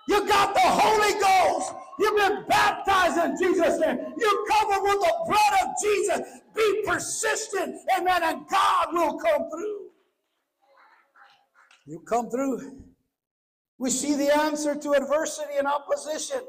You 0.08 0.26
got 0.28 0.54
the 0.54 0.60
Holy 0.60 1.20
Ghost. 1.20 1.72
You've 1.98 2.16
been 2.16 2.44
baptized 2.48 3.18
in 3.18 3.36
Jesus' 3.38 3.80
name. 3.80 3.98
You're 4.18 4.46
covered 4.46 4.82
with 4.82 5.00
the 5.00 5.14
blood 5.26 5.58
of 5.62 5.68
Jesus. 5.82 6.20
Be 6.54 6.82
persistent, 6.86 7.76
amen, 7.98 8.22
and 8.22 8.48
God 8.48 8.88
will 8.92 9.18
come 9.18 9.50
through. 9.50 9.80
You 11.86 12.00
come 12.00 12.30
through. 12.30 12.82
We 13.78 13.90
see 13.90 14.14
the 14.14 14.34
answer 14.34 14.74
to 14.74 14.92
adversity 14.92 15.54
and 15.58 15.66
opposition 15.66 16.40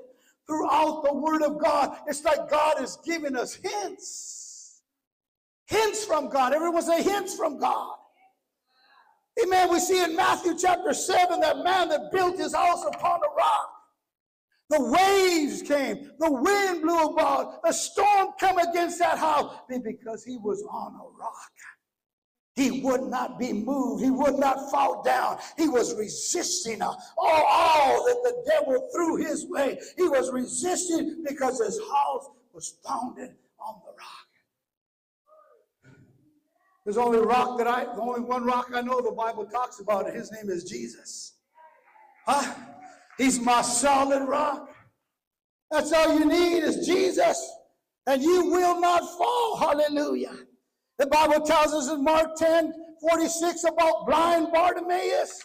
throughout 0.47 1.03
the 1.03 1.13
Word 1.13 1.41
of 1.41 1.59
God. 1.59 1.97
It's 2.07 2.23
like 2.23 2.49
God 2.49 2.81
is 2.81 2.97
giving 3.03 3.35
us 3.35 3.55
hints. 3.55 4.81
Hints 5.65 6.05
from 6.05 6.29
God. 6.29 6.53
Everyone 6.53 6.83
say 6.83 7.01
hints 7.01 7.35
from 7.35 7.59
God. 7.59 7.95
Amen. 9.43 9.69
We 9.69 9.79
see 9.79 10.03
in 10.03 10.15
Matthew 10.15 10.55
chapter 10.57 10.93
7 10.93 11.39
that 11.41 11.63
man 11.63 11.89
that 11.89 12.11
built 12.11 12.37
his 12.37 12.53
house 12.53 12.85
upon 12.85 13.19
a 13.19 13.35
rock. 13.37 13.71
The 14.69 14.81
waves 14.81 15.61
came, 15.61 16.11
the 16.19 16.31
wind 16.31 16.81
blew 16.81 16.99
about, 17.09 17.59
a 17.65 17.71
storm 17.71 18.29
came 18.39 18.57
against 18.57 18.97
that 18.97 19.19
house 19.19 19.53
because 19.69 20.23
he 20.23 20.37
was 20.37 20.63
on 20.63 20.93
a 20.95 21.19
rock. 21.19 21.51
He 22.55 22.81
would 22.81 23.03
not 23.03 23.37
be 23.37 23.51
moved. 23.51 24.03
He 24.03 24.09
would 24.09 24.39
not 24.39 24.71
fall 24.71 25.03
down. 25.03 25.39
He 25.57 25.67
was 25.67 25.93
resisting 25.95 26.81
uh, 26.81 26.93
all, 27.17 27.45
all 27.47 28.05
that 28.05 28.23
the 28.23 28.49
devil 28.49 28.89
threw 28.93 29.17
his 29.17 29.45
way. 29.47 29.77
He 29.97 30.07
was 30.07 30.31
resisting 30.31 31.23
because 31.27 31.59
his 31.59 31.79
house 31.91 32.29
was 32.53 32.77
founded 32.83 33.35
on 33.59 33.81
the 33.85 33.91
rock. 33.91 34.24
There's 36.85 36.97
only 36.97 37.19
rock 37.19 37.57
that 37.57 37.67
I, 37.67 37.85
the 37.85 38.01
only 38.01 38.21
one 38.21 38.45
rock 38.45 38.69
I 38.73 38.81
know 38.81 39.01
the 39.01 39.11
Bible 39.11 39.45
talks 39.45 39.79
about, 39.79 40.07
and 40.07 40.15
his 40.15 40.31
name 40.31 40.49
is 40.49 40.63
Jesus. 40.63 41.33
Huh? 42.27 42.53
He's 43.17 43.39
my 43.39 43.61
solid 43.63 44.27
rock. 44.27 44.69
That's 45.71 45.91
all 45.91 46.19
you 46.19 46.25
need 46.25 46.59
is 46.59 46.85
Jesus, 46.85 47.37
and 48.05 48.21
you 48.21 48.45
will 48.51 48.79
not 48.79 49.01
fall. 49.17 49.57
Hallelujah. 49.57 50.35
The 50.99 51.07
Bible 51.07 51.45
tells 51.45 51.73
us 51.73 51.89
in 51.89 52.03
Mark 52.03 52.35
10 52.37 52.71
46 53.09 53.63
about 53.65 54.05
blind 54.05 54.47
Bartimaeus. 54.53 55.43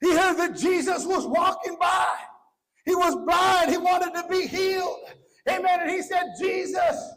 He 0.00 0.10
heard 0.10 0.34
that 0.34 0.56
Jesus 0.56 1.06
was 1.06 1.26
walking 1.26 1.76
by. 1.80 2.08
He 2.84 2.94
was 2.94 3.16
blind. 3.24 3.70
He 3.70 3.78
wanted 3.78 4.14
to 4.14 4.28
be 4.28 4.46
healed. 4.46 4.98
Amen. 5.48 5.80
And 5.80 5.90
he 5.90 6.02
said, 6.02 6.34
Jesus, 6.38 7.12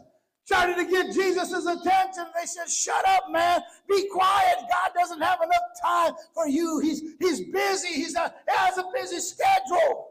started 0.48 0.76
to 0.76 0.84
get 0.86 1.12
Jesus' 1.12 1.66
attention. 1.66 2.24
They 2.34 2.46
said, 2.46 2.70
Shut 2.70 3.06
up, 3.06 3.24
man. 3.30 3.60
Be 3.86 4.08
quiet. 4.08 4.56
God 4.60 4.92
doesn't 4.98 5.20
have 5.20 5.40
enough 5.42 5.68
time 5.84 6.14
for 6.32 6.48
you. 6.48 6.80
He's, 6.80 7.02
he's 7.18 7.42
busy. 7.52 7.88
He's 7.88 8.14
a, 8.14 8.32
he 8.48 8.56
has 8.56 8.78
a 8.78 8.84
busy 8.94 9.20
schedule. 9.20 10.06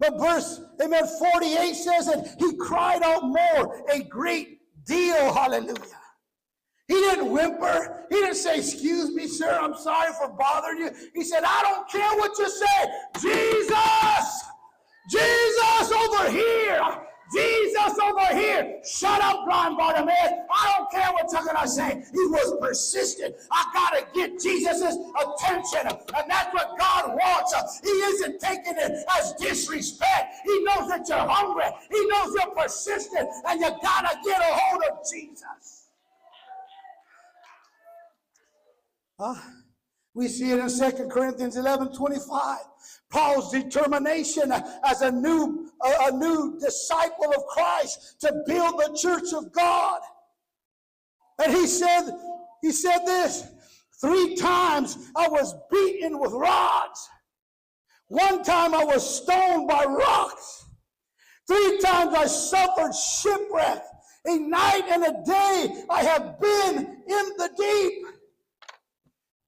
But 0.00 0.18
verse, 0.18 0.60
amen, 0.82 1.04
48 1.06 1.74
says 1.74 2.06
that 2.06 2.34
he 2.40 2.56
cried 2.56 3.04
out 3.04 3.22
more, 3.22 3.84
a 3.92 4.02
great 4.02 4.58
deal. 4.84 5.32
Hallelujah. 5.32 5.76
He 6.88 6.94
didn't 6.94 7.30
whimper. 7.30 8.06
He 8.10 8.16
didn't 8.16 8.34
say, 8.34 8.58
Excuse 8.58 9.14
me, 9.14 9.28
sir, 9.28 9.60
I'm 9.62 9.76
sorry 9.76 10.12
for 10.20 10.30
bothering 10.30 10.78
you. 10.78 10.90
He 11.14 11.22
said, 11.22 11.44
I 11.46 11.62
don't 11.62 11.88
care 11.88 12.18
what 12.18 12.36
you 12.36 12.50
say. 12.50 13.20
Jesus! 13.20 14.42
Jesus 15.08 15.92
over 15.92 16.30
here! 16.32 17.06
Jesus 17.32 17.98
over 18.02 18.34
here! 18.36 18.80
Shut 18.84 19.22
up, 19.22 19.44
blind 19.46 19.76
Bartimaeus. 19.76 20.32
I 20.52 20.74
don't 20.76 20.90
care 20.90 21.12
what 21.12 21.30
you're 21.32 21.44
going 21.44 21.62
to 21.62 21.68
say. 21.68 22.02
He 22.12 22.26
was 22.26 22.58
persistent. 22.60 23.36
I 23.50 23.64
got 23.72 23.98
to 23.98 24.06
get 24.14 24.40
Jesus' 24.40 24.82
attention. 24.82 25.86
And 25.86 26.30
that's 26.30 26.52
what 26.52 26.78
God 26.78 27.14
wants. 27.14 27.80
He 27.82 27.88
isn't 27.88 28.40
taking 28.40 28.74
it 28.76 29.04
as 29.18 29.34
disrespect. 29.34 30.34
He 30.44 30.64
knows 30.64 30.88
that 30.88 31.06
you're 31.08 31.18
hungry. 31.18 31.64
He 31.90 32.06
knows 32.08 32.34
you're 32.34 32.54
persistent. 32.54 33.28
And 33.46 33.60
you 33.60 33.68
got 33.82 34.10
to 34.10 34.18
get 34.24 34.40
a 34.40 34.52
hold 34.52 34.82
of 34.90 34.98
Jesus. 35.10 35.88
Uh, 39.18 39.34
we 40.14 40.28
see 40.28 40.50
it 40.50 40.58
in 40.58 40.68
Second 40.68 41.10
Corinthians 41.10 41.56
11 41.56 41.94
25. 41.94 42.58
Paul's 43.10 43.50
determination 43.50 44.52
as 44.84 45.02
a 45.02 45.10
new, 45.10 45.70
a, 45.82 46.12
new 46.12 46.58
disciple 46.60 47.32
of 47.36 47.44
Christ 47.46 48.16
to 48.20 48.42
build 48.46 48.78
the 48.78 48.96
church 48.96 49.32
of 49.34 49.52
God. 49.52 50.00
And 51.42 51.52
he 51.52 51.66
said, 51.66 52.08
he 52.62 52.70
said 52.70 53.00
this, 53.06 53.48
Three 54.00 54.34
times 54.36 55.10
I 55.16 55.28
was 55.28 55.54
beaten 55.70 56.18
with 56.18 56.32
rods. 56.32 57.08
One 58.08 58.42
time 58.42 58.74
I 58.74 58.84
was 58.84 59.22
stoned 59.22 59.68
by 59.68 59.84
rocks. 59.84 60.64
Three 61.46 61.78
times 61.78 62.14
I 62.14 62.26
suffered 62.26 62.92
shipwreck. 62.94 63.82
A 64.26 64.38
night 64.38 64.84
and 64.88 65.04
a 65.04 65.22
day 65.24 65.84
I 65.90 66.02
have 66.02 66.40
been 66.40 66.78
in 66.78 67.28
the 67.36 67.50
deep. 67.58 68.06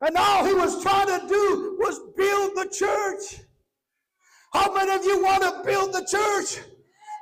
And 0.01 0.17
all 0.17 0.45
he 0.45 0.53
was 0.53 0.83
trying 0.83 1.07
to 1.07 1.27
do 1.29 1.77
was 1.79 2.01
build 2.17 2.53
the 2.57 2.69
church. 2.75 3.47
How 4.53 4.73
many 4.75 4.93
of 4.93 5.05
you 5.05 5.23
want 5.23 5.43
to 5.43 5.63
build 5.65 5.95
the 5.95 6.05
church? 6.05 6.63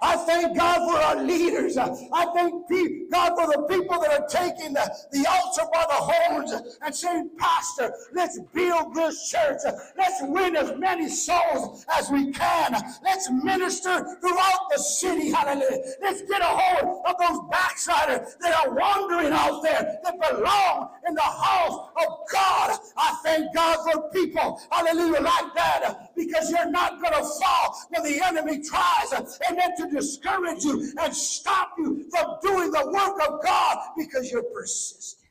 I 0.02 0.16
thank 0.16 0.56
God 0.56 0.88
for 0.88 0.96
our 0.96 1.22
leaders. 1.22 1.76
I 1.76 2.25
thank 2.34 2.70
God 3.10 3.34
for 3.37 3.46
the 3.46 3.66
people 3.68 4.00
that 4.00 4.18
are 4.18 4.26
taking 4.26 4.72
the, 4.72 4.90
the 5.12 5.26
altar 5.28 5.68
by 5.72 5.84
the 5.88 5.94
horns 5.94 6.78
and 6.80 6.94
saying, 6.94 7.30
Pastor, 7.38 7.92
let's 8.14 8.38
build 8.54 8.94
this 8.94 9.30
church. 9.30 9.60
Let's 9.99 10.22
win 10.22 10.56
as 10.56 10.72
many 10.78 11.08
souls 11.08 11.84
as 11.92 12.10
we 12.10 12.32
can. 12.32 12.76
Let's 13.04 13.30
minister 13.30 14.16
throughout 14.22 14.70
the 14.70 14.78
city. 14.78 15.30
Hallelujah. 15.30 15.82
Let's 16.00 16.22
get 16.22 16.40
a 16.40 16.46
hold 16.46 17.04
of 17.06 17.16
those 17.18 17.50
backsliders 17.50 18.37
that 18.40 18.58
are 18.58 18.75
wandering 18.75 19.32
out 19.32 19.62
there 19.62 19.99
that 20.02 20.14
belong 20.30 20.90
in 21.06 21.14
the 21.14 21.20
house 21.20 21.90
of 22.00 22.06
God. 22.32 22.78
I 22.96 23.18
thank 23.22 23.54
God 23.54 23.76
for 23.84 24.10
people, 24.10 24.62
hallelujah, 24.70 25.20
like 25.20 25.54
that 25.56 26.10
because 26.20 26.50
you're 26.50 26.70
not 26.70 27.00
going 27.00 27.14
to 27.14 27.28
fall 27.40 27.76
when 27.88 28.02
the 28.02 28.20
enemy 28.24 28.62
tries, 28.62 29.12
and 29.12 29.26
amen, 29.50 29.70
to 29.78 29.88
discourage 29.90 30.64
you 30.64 30.92
and 31.00 31.14
stop 31.14 31.72
you 31.78 32.06
from 32.10 32.36
doing 32.42 32.70
the 32.70 32.90
work 32.92 33.28
of 33.28 33.42
God 33.42 33.78
because 33.96 34.30
you're 34.30 34.42
persistent. 34.42 35.30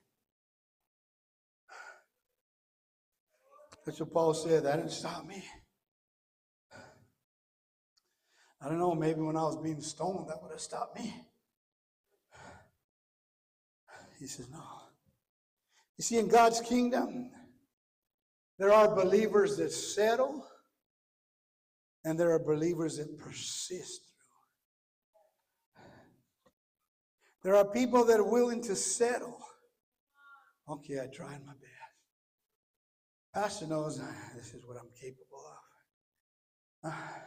That's 3.85 3.99
what 3.99 4.13
Paul 4.13 4.33
said. 4.33 4.63
That 4.63 4.77
didn't 4.77 4.91
stop 4.91 5.25
me. 5.25 5.43
I 8.61 8.67
don't 8.67 8.77
know, 8.77 8.93
maybe 8.93 9.21
when 9.21 9.37
I 9.37 9.43
was 9.43 9.57
being 9.57 9.81
stoned, 9.81 10.29
that 10.29 10.41
would 10.41 10.51
have 10.51 10.59
stopped 10.59 10.99
me. 10.99 11.13
He 14.19 14.27
says, 14.27 14.49
No. 14.51 14.63
You 15.97 16.03
see, 16.03 16.17
in 16.17 16.27
God's 16.27 16.61
kingdom, 16.61 17.31
there 18.57 18.71
are 18.73 18.93
believers 18.93 19.57
that 19.57 19.71
settle, 19.71 20.45
and 22.05 22.19
there 22.19 22.31
are 22.31 22.39
believers 22.39 22.97
that 22.97 23.17
persist 23.17 24.01
through. 25.73 25.83
There 27.43 27.55
are 27.55 27.65
people 27.65 28.05
that 28.05 28.19
are 28.19 28.29
willing 28.29 28.61
to 28.63 28.75
settle. 28.75 29.37
Okay, 30.67 30.99
I 30.99 31.07
tried 31.07 31.45
my 31.45 31.53
best. 31.53 31.69
Pastor 33.33 33.67
knows 33.67 33.99
this 34.35 34.53
is 34.53 34.65
what 34.65 34.77
I'm 34.77 34.89
capable 34.99 35.43
of. 36.83 36.91
Uh, 36.91 37.19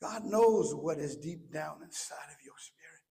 God 0.00 0.24
knows 0.24 0.74
what 0.74 0.98
is 0.98 1.16
deep 1.16 1.52
down 1.52 1.76
inside 1.82 2.30
of 2.30 2.36
your 2.44 2.54
spirit. 2.58 3.02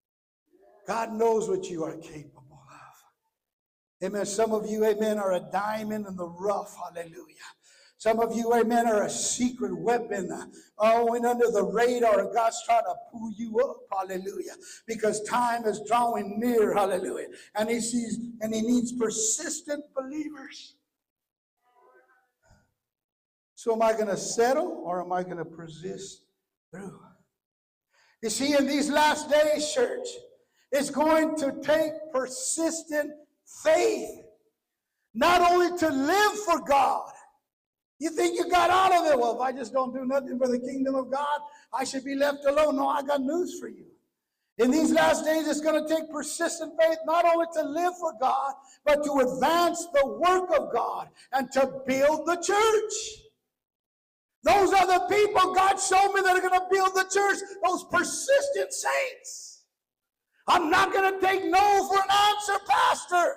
God 0.87 1.13
knows 1.13 1.47
what 1.47 1.69
you 1.69 1.83
are 1.83 1.95
capable 1.97 2.41
of. 2.51 4.05
Amen. 4.07 4.25
Some 4.25 4.51
of 4.51 4.65
you, 4.67 4.83
amen, 4.85 5.19
are 5.19 5.33
a 5.33 5.47
diamond 5.51 6.07
in 6.07 6.15
the 6.15 6.27
rough. 6.27 6.75
Hallelujah. 6.75 7.15
Some 8.01 8.19
of 8.19 8.35
you, 8.35 8.51
amen, 8.51 8.87
are 8.87 9.03
a 9.03 9.09
secret 9.11 9.77
weapon. 9.77 10.31
Oh, 10.79 11.11
went 11.11 11.23
under 11.23 11.51
the 11.51 11.63
radar, 11.63 12.21
and 12.21 12.33
God's 12.33 12.59
trying 12.65 12.81
to 12.81 12.95
pull 13.11 13.31
you 13.37 13.59
up. 13.59 13.77
Hallelujah. 13.95 14.53
Because 14.87 15.21
time 15.21 15.65
is 15.65 15.83
drawing 15.87 16.39
near. 16.39 16.73
Hallelujah. 16.73 17.27
And 17.53 17.69
He 17.69 17.79
sees, 17.79 18.17
and 18.41 18.55
He 18.55 18.63
needs 18.63 18.91
persistent 18.93 19.83
believers. 19.95 20.77
So, 23.53 23.71
am 23.73 23.83
I 23.83 23.93
going 23.93 24.07
to 24.07 24.17
settle 24.17 24.81
or 24.83 25.03
am 25.03 25.11
I 25.11 25.21
going 25.21 25.37
to 25.37 25.45
persist 25.45 26.23
through? 26.71 26.99
You 28.23 28.31
see, 28.31 28.57
in 28.57 28.65
these 28.65 28.89
last 28.89 29.29
days, 29.29 29.71
church, 29.71 30.07
it's 30.71 30.89
going 30.89 31.35
to 31.35 31.51
take 31.61 31.91
persistent 32.11 33.11
faith, 33.63 34.09
not 35.13 35.51
only 35.51 35.77
to 35.77 35.87
live 35.87 36.31
for 36.39 36.61
God 36.61 37.10
you 38.01 38.09
think 38.09 38.35
you 38.35 38.49
got 38.49 38.71
out 38.71 38.91
of 38.91 39.11
it? 39.11 39.19
Well, 39.19 39.35
if 39.35 39.41
I 39.41 39.51
just 39.51 39.73
don't 39.73 39.93
do 39.93 40.03
nothing 40.05 40.39
for 40.39 40.47
the 40.47 40.57
kingdom 40.57 40.95
of 40.95 41.11
God, 41.11 41.39
I 41.71 41.83
should 41.83 42.03
be 42.03 42.15
left 42.15 42.45
alone. 42.45 42.77
No, 42.77 42.87
I 42.87 43.03
got 43.03 43.21
news 43.21 43.59
for 43.59 43.67
you. 43.67 43.85
In 44.57 44.71
these 44.71 44.91
last 44.91 45.23
days, 45.23 45.47
it's 45.47 45.61
going 45.61 45.85
to 45.85 45.87
take 45.87 46.09
persistent 46.09 46.73
faith 46.81 46.97
not 47.05 47.25
only 47.25 47.45
to 47.53 47.61
live 47.61 47.93
for 47.99 48.13
God, 48.19 48.53
but 48.85 49.03
to 49.03 49.11
advance 49.19 49.85
the 49.93 50.07
work 50.07 50.49
of 50.57 50.73
God 50.73 51.09
and 51.31 51.51
to 51.51 51.71
build 51.85 52.25
the 52.25 52.37
church. 52.37 53.21
Those 54.43 54.73
are 54.73 54.87
the 54.87 55.05
people 55.05 55.53
God 55.53 55.75
showed 55.75 56.11
me 56.13 56.21
that 56.21 56.35
are 56.35 56.41
going 56.41 56.59
to 56.59 56.65
build 56.71 56.95
the 56.95 57.07
church, 57.13 57.37
those 57.63 57.83
persistent 57.83 58.73
saints. 58.73 59.63
I'm 60.47 60.71
not 60.71 60.91
going 60.91 61.13
to 61.13 61.23
take 61.23 61.45
no 61.45 61.87
for 61.87 61.99
an 61.99 62.09
answer, 62.09 62.65
Pastor. 62.67 63.35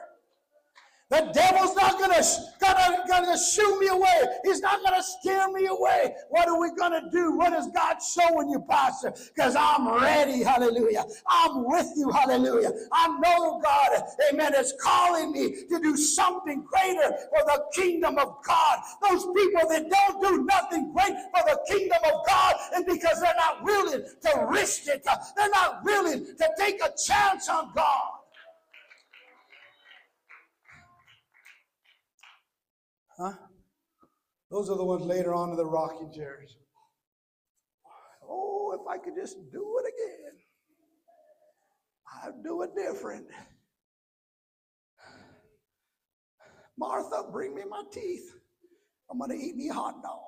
The 1.11 1.31
devil's 1.35 1.77
not 1.77 1.99
gonna, 2.01 2.23
gonna, 2.61 3.05
gonna 3.07 3.39
shoo 3.39 3.79
me 3.79 3.89
away. 3.89 4.23
He's 4.43 4.61
not 4.61 4.83
gonna 4.83 5.03
scare 5.03 5.51
me 5.51 5.67
away. 5.67 6.15
What 6.31 6.49
are 6.49 6.59
we 6.59 6.71
gonna 6.73 7.11
do? 7.13 7.37
What 7.37 7.53
is 7.53 7.69
God 7.69 7.99
showing 7.99 8.49
you, 8.49 8.65
Pastor? 8.69 9.13
Because 9.35 9.55
I'm 9.55 9.87
ready, 10.03 10.43
hallelujah. 10.43 11.05
I'm 11.29 11.65
with 11.67 11.93
you, 11.97 12.11
hallelujah. 12.11 12.71
I 12.91 13.09
know 13.19 13.61
God, 13.63 14.03
amen, 14.33 14.55
is 14.55 14.73
calling 14.81 15.33
me 15.33 15.67
to 15.69 15.79
do 15.79 15.95
something 15.95 16.65
greater 16.65 17.11
for 17.31 17.45
the 17.45 17.65
kingdom 17.75 18.17
of 18.17 18.43
God. 18.43 18.79
Those 19.07 19.25
people 19.37 19.69
that 19.69 19.91
don't 19.91 20.23
do 20.23 20.45
nothing 20.45 20.91
great 20.95 21.15
for 21.35 21.45
the 21.45 21.61
kingdom 21.69 21.99
of 22.03 22.27
God 22.27 22.55
and 22.75 22.87
because 22.87 23.21
they're 23.21 23.35
not 23.37 23.63
willing 23.63 24.03
to 24.23 24.47
risk 24.49 24.89
it, 24.89 25.07
they're 25.37 25.51
not 25.51 25.85
willing 25.85 26.25
to 26.25 26.49
take 26.59 26.81
a 26.83 26.91
chance 26.97 27.51
on 27.51 27.73
God. 27.75 28.24
Huh? 33.19 33.33
Those 34.51 34.71
are 34.71 34.77
the 34.77 34.85
ones 34.85 35.05
later 35.05 35.35
on 35.35 35.51
in 35.51 35.57
the 35.57 35.65
rocking 35.65 36.13
chairs. 36.13 36.57
Oh, 38.29 38.77
if 38.81 38.87
I 38.89 38.99
could 38.99 39.15
just 39.15 39.37
do 39.53 39.81
it 39.81 39.93
again, 39.93 40.33
I'd 42.25 42.43
do 42.43 42.63
it 42.63 42.71
different. 42.77 43.27
Martha, 46.77 47.29
bring 47.31 47.55
me 47.55 47.63
my 47.69 47.83
teeth. 47.93 48.35
I'm 49.11 49.19
going 49.19 49.31
to 49.31 49.37
eat 49.37 49.57
me 49.57 49.69
a 49.69 49.73
hot 49.73 50.03
dog. 50.03 50.21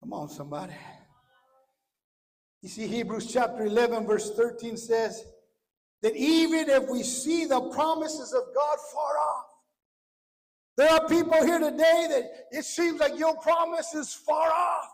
Come 0.00 0.12
on, 0.12 0.28
somebody. 0.28 0.74
You 2.62 2.68
see, 2.68 2.86
Hebrews 2.86 3.32
chapter 3.32 3.64
11, 3.64 4.06
verse 4.06 4.34
13 4.34 4.76
says, 4.76 5.24
that 6.02 6.16
even 6.16 6.70
if 6.70 6.88
we 6.88 7.02
see 7.02 7.44
the 7.44 7.60
promises 7.70 8.32
of 8.32 8.54
God 8.54 8.78
far 8.92 9.18
off, 9.18 9.46
there 10.76 10.90
are 10.90 11.06
people 11.08 11.44
here 11.44 11.58
today 11.58 12.06
that 12.08 12.46
it 12.52 12.64
seems 12.64 13.00
like 13.00 13.18
your 13.18 13.36
promise 13.36 13.92
is 13.94 14.14
far 14.14 14.50
off. 14.50 14.88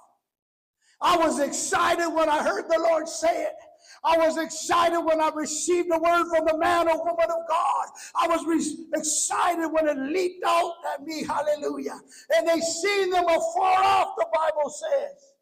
I 1.00 1.16
was 1.16 1.38
excited 1.38 2.08
when 2.08 2.28
I 2.28 2.42
heard 2.42 2.68
the 2.68 2.78
Lord 2.78 3.08
say 3.08 3.44
it. 3.44 3.54
I 4.02 4.16
was 4.16 4.36
excited 4.38 5.00
when 5.00 5.20
I 5.20 5.30
received 5.34 5.90
the 5.90 5.98
word 5.98 6.26
from 6.28 6.46
the 6.46 6.58
man 6.58 6.88
or 6.88 6.98
woman 6.98 7.30
of 7.30 7.48
God. 7.48 7.86
I 8.14 8.26
was 8.26 8.44
re- 8.46 8.86
excited 8.94 9.68
when 9.68 9.88
it 9.88 9.96
leaped 9.96 10.44
out 10.44 10.74
at 10.94 11.02
me. 11.04 11.24
Hallelujah. 11.24 11.98
And 12.36 12.48
they 12.48 12.60
seen 12.60 13.10
them 13.10 13.24
afar 13.24 13.84
off, 13.84 14.14
the 14.16 14.26
Bible 14.34 14.70
says. 14.70 15.34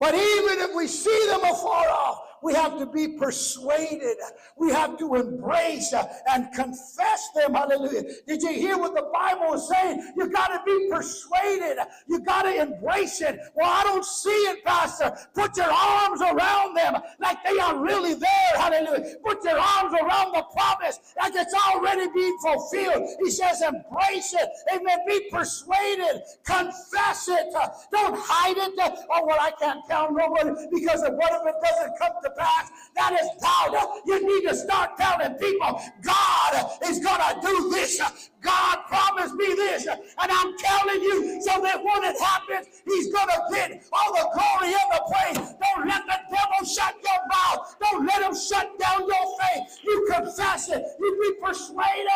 But 0.00 0.14
even 0.14 0.60
if 0.60 0.74
we 0.74 0.86
see 0.86 1.26
them 1.28 1.40
afar 1.44 1.88
off, 1.88 2.27
we 2.42 2.54
have 2.54 2.78
to 2.78 2.86
be 2.86 3.08
persuaded. 3.08 4.16
We 4.56 4.70
have 4.70 4.98
to 4.98 5.14
embrace 5.14 5.94
and 6.30 6.52
confess 6.52 7.28
them. 7.34 7.54
Hallelujah. 7.54 8.04
Did 8.26 8.42
you 8.42 8.52
hear 8.52 8.78
what 8.78 8.94
the 8.94 9.08
Bible 9.12 9.54
is 9.54 9.68
saying? 9.68 10.12
You 10.16 10.28
got 10.30 10.48
to 10.48 10.60
be 10.64 10.88
persuaded. 10.90 11.78
You 12.08 12.20
got 12.20 12.42
to 12.42 12.54
embrace 12.54 13.20
it. 13.20 13.38
Well, 13.54 13.68
I 13.68 13.84
don't 13.84 14.04
see 14.04 14.30
it, 14.30 14.64
Pastor. 14.64 15.16
Put 15.34 15.56
your 15.56 15.70
arms 15.70 16.20
around 16.20 16.76
them 16.76 17.00
like 17.20 17.38
they 17.44 17.58
are 17.58 17.82
really 17.82 18.14
there. 18.14 18.52
Hallelujah. 18.54 19.16
Put 19.24 19.44
your 19.44 19.58
arms 19.58 19.94
around 19.94 20.32
the 20.32 20.44
promise 20.52 21.00
like 21.16 21.32
it's 21.34 21.54
already 21.54 22.08
being 22.14 22.36
fulfilled. 22.42 23.08
He 23.22 23.30
says, 23.30 23.62
embrace 23.62 24.34
it. 24.34 24.48
Amen. 24.74 24.98
Be 25.06 25.28
persuaded. 25.30 26.22
Confess 26.44 27.28
it. 27.28 27.52
Don't 27.92 28.16
hide 28.18 28.56
it. 28.56 28.74
Oh, 29.10 29.26
well, 29.26 29.38
I 29.40 29.50
can't 29.58 29.80
tell 29.88 30.12
nobody 30.12 30.50
because 30.72 31.02
what 31.02 31.32
if 31.32 31.46
it 31.46 31.54
doesn't 31.62 31.98
come 31.98 32.12
to 32.22 32.27
to 32.28 32.34
pass. 32.36 32.70
That 32.94 33.12
is 33.14 33.28
doubt. 33.40 34.02
You 34.06 34.26
need 34.26 34.48
to 34.48 34.54
start 34.54 34.96
telling 34.98 35.34
people 35.34 35.80
God 36.02 36.70
is 36.84 36.98
going 37.00 37.20
to 37.20 37.40
do 37.40 37.70
this. 37.70 38.30
God 38.40 38.78
promised 38.86 39.34
me 39.34 39.46
this. 39.46 39.86
And 39.86 39.98
I'm 40.18 40.56
telling 40.58 41.02
you 41.02 41.40
so 41.42 41.60
that 41.62 41.82
when 41.82 42.04
it 42.04 42.20
happens, 42.20 42.66
He's 42.86 43.12
going 43.12 43.28
to 43.28 43.40
get 43.52 43.84
all 43.92 44.12
the 44.12 44.28
glory 44.34 44.74
and 44.74 44.90
the 44.92 45.02
praise. 45.12 45.54
Don't 45.58 45.88
let 45.88 46.02
the 46.06 46.18
devil 46.30 46.66
shut 46.66 46.94
your 47.02 47.20
mouth. 47.28 47.76
Don't 47.80 48.06
let 48.06 48.22
him 48.22 48.34
shut 48.34 48.78
down 48.78 49.00
your 49.06 49.38
faith. 49.40 49.78
You 49.84 50.08
confess 50.12 50.68
it. 50.68 50.84
You 51.00 51.18
be 51.20 51.46
persuaded 51.46 52.08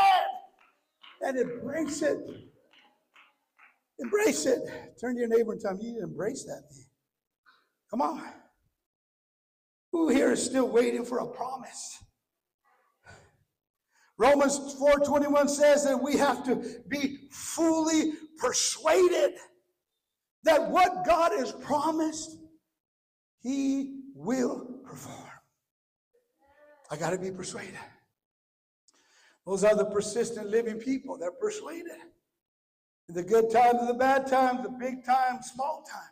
and 1.21 1.39
embrace 1.39 2.03
it. 2.03 2.19
Embrace 3.99 4.47
it. 4.47 4.61
Turn 5.01 5.15
to 5.15 5.21
your 5.21 5.29
neighbor 5.29 5.53
and 5.53 5.61
tell 5.61 5.73
him 5.73 5.81
you 5.81 6.03
embrace 6.03 6.45
that 6.45 6.63
thing. 6.71 6.87
Come 7.91 8.03
on. 8.03 8.23
Who 9.93 10.09
here 10.09 10.33
is 10.33 10.45
still 10.45 10.69
waiting 10.69 11.05
for 11.05 11.19
a 11.19 11.27
promise? 11.27 12.03
Romans 14.19 14.59
4:21 14.75 15.49
says 15.49 15.85
that 15.85 16.03
we 16.03 16.17
have 16.17 16.45
to 16.45 16.83
be 16.89 17.29
fully 17.31 18.13
persuaded 18.39 19.35
that 20.45 20.71
what 20.71 21.05
God 21.05 21.33
has 21.33 21.53
promised, 21.53 22.39
He 23.41 24.01
will 24.15 24.81
perform. 24.85 25.29
I 26.91 26.97
got 26.97 27.11
to 27.11 27.19
be 27.19 27.31
persuaded. 27.31 27.79
Those 29.47 29.65
are 29.65 29.75
the 29.75 29.87
persistent 29.87 30.49
living 30.49 30.79
people. 30.79 31.19
They're 31.19 31.33
persuaded. 31.33 31.99
In 33.09 33.15
the 33.15 33.23
good 33.23 33.51
times 33.51 33.81
and 33.81 33.89
the 33.89 33.95
bad 33.95 34.27
times, 34.27 34.63
the 34.63 34.69
big 34.69 35.05
times, 35.05 35.51
small 35.53 35.85
times. 35.91 36.07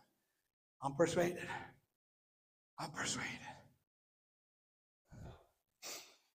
I'm 0.82 0.94
persuaded. 0.94 1.46
I'm 2.78 2.90
persuaded. 2.90 3.28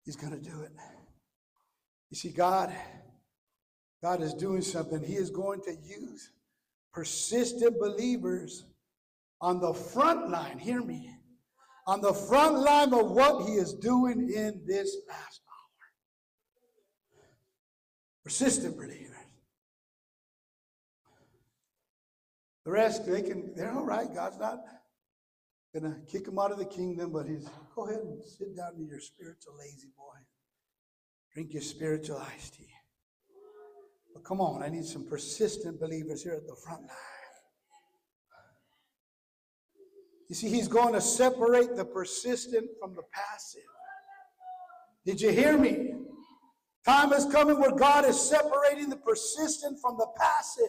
He's 0.04 0.16
going 0.16 0.34
to 0.34 0.40
do 0.40 0.62
it. 0.62 0.72
You 2.10 2.18
see, 2.18 2.30
God, 2.30 2.74
God 4.02 4.22
is 4.22 4.34
doing 4.34 4.62
something. 4.62 5.04
He 5.04 5.16
is 5.16 5.30
going 5.30 5.62
to 5.62 5.76
use 5.84 6.32
persistent 6.94 7.80
believers 7.80 8.66
on 9.40 9.60
the 9.60 9.74
front 9.74 10.30
line. 10.30 10.58
Hear 10.58 10.82
me. 10.82 11.16
On 11.88 12.02
the 12.02 12.14
front 12.14 12.60
line 12.60 12.94
of 12.94 13.12
what 13.12 13.48
He 13.48 13.54
is 13.54 13.74
doing 13.74 14.32
in 14.32 14.62
this 14.66 14.98
last 15.08 15.42
hour. 15.48 15.88
Persistent 18.24 18.76
believers. 18.76 19.08
The 22.66 22.72
rest, 22.72 23.08
they 23.08 23.22
can, 23.22 23.54
they're 23.56 23.72
all 23.72 23.86
right. 23.86 24.14
God's 24.14 24.38
not 24.38 24.60
gonna 25.74 25.98
kick 26.08 26.28
him 26.28 26.38
out 26.40 26.52
of 26.52 26.58
the 26.58 26.66
kingdom, 26.66 27.12
but 27.12 27.28
he's 27.28 27.48
go 27.76 27.88
ahead 27.88 28.02
and 28.02 28.22
sit 28.24 28.56
down 28.56 28.74
in 28.78 28.88
your 28.88 29.00
spiritual 29.00 29.54
lazy 29.58 29.90
boy. 29.98 30.18
Drink 31.34 31.54
your 31.54 31.62
spiritual 31.62 32.18
iced 32.18 32.56
tea. 32.56 32.68
But 34.14 34.24
come 34.26 34.42
on, 34.42 34.62
I 34.62 34.70
need 34.70 34.86
some 34.86 35.08
persistent 35.08 35.80
believers 35.80 36.24
here 36.24 36.34
at 36.34 36.46
the 36.46 36.56
front 36.56 36.82
line. 36.82 36.98
You 40.28 40.36
see, 40.36 40.50
he's 40.50 40.68
going 40.68 40.94
to 40.94 41.02
separate 41.02 41.76
the 41.76 41.84
persistent 41.84 42.70
from 42.80 42.96
the 42.96 43.04
passive. 43.12 43.62
Did 45.06 45.20
you 45.20 45.30
hear 45.30 45.58
me? 45.58 45.94
Time 46.86 47.12
is 47.14 47.26
coming 47.26 47.60
where 47.60 47.76
God 47.76 48.06
is 48.06 48.20
separating 48.20 48.90
the 48.90 48.96
persistent 48.96 49.80
from 49.82 49.98
the 49.98 50.08
passive. 50.18 50.66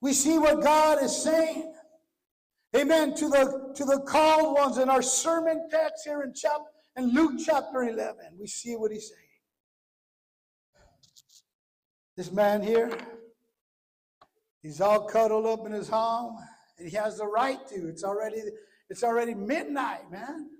We 0.00 0.12
see 0.12 0.38
what 0.38 0.62
God 0.62 1.02
is 1.02 1.14
saying. 1.14 1.74
Amen. 2.76 3.14
To 3.14 3.28
the 3.28 3.72
to 3.74 3.84
the 3.84 4.00
called 4.00 4.56
ones 4.56 4.78
in 4.78 4.88
our 4.88 5.02
sermon 5.02 5.68
text 5.70 6.04
here 6.04 6.22
in 6.22 6.32
chapter 6.34 6.64
in 6.96 7.12
Luke 7.12 7.40
chapter 7.44 7.82
11, 7.82 8.16
we 8.38 8.46
see 8.46 8.76
what 8.76 8.92
he's 8.92 9.08
saying. 9.08 9.20
This 12.16 12.30
man 12.30 12.62
here, 12.62 12.90
he's 14.62 14.80
all 14.80 15.06
cuddled 15.06 15.46
up 15.46 15.66
in 15.66 15.72
his 15.72 15.88
home, 15.88 16.36
and 16.78 16.88
he 16.88 16.96
has 16.96 17.18
the 17.18 17.26
right 17.26 17.58
to. 17.68 17.88
It's 17.88 18.04
already 18.04 18.40
it's 18.88 19.02
already 19.02 19.34
midnight, 19.34 20.10
man. 20.10 20.50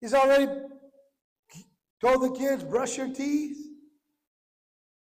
He's 0.00 0.14
already 0.14 0.46
told 2.00 2.22
the 2.22 2.38
kids, 2.38 2.62
brush 2.62 2.96
your 2.96 3.12
teeth. 3.12 3.56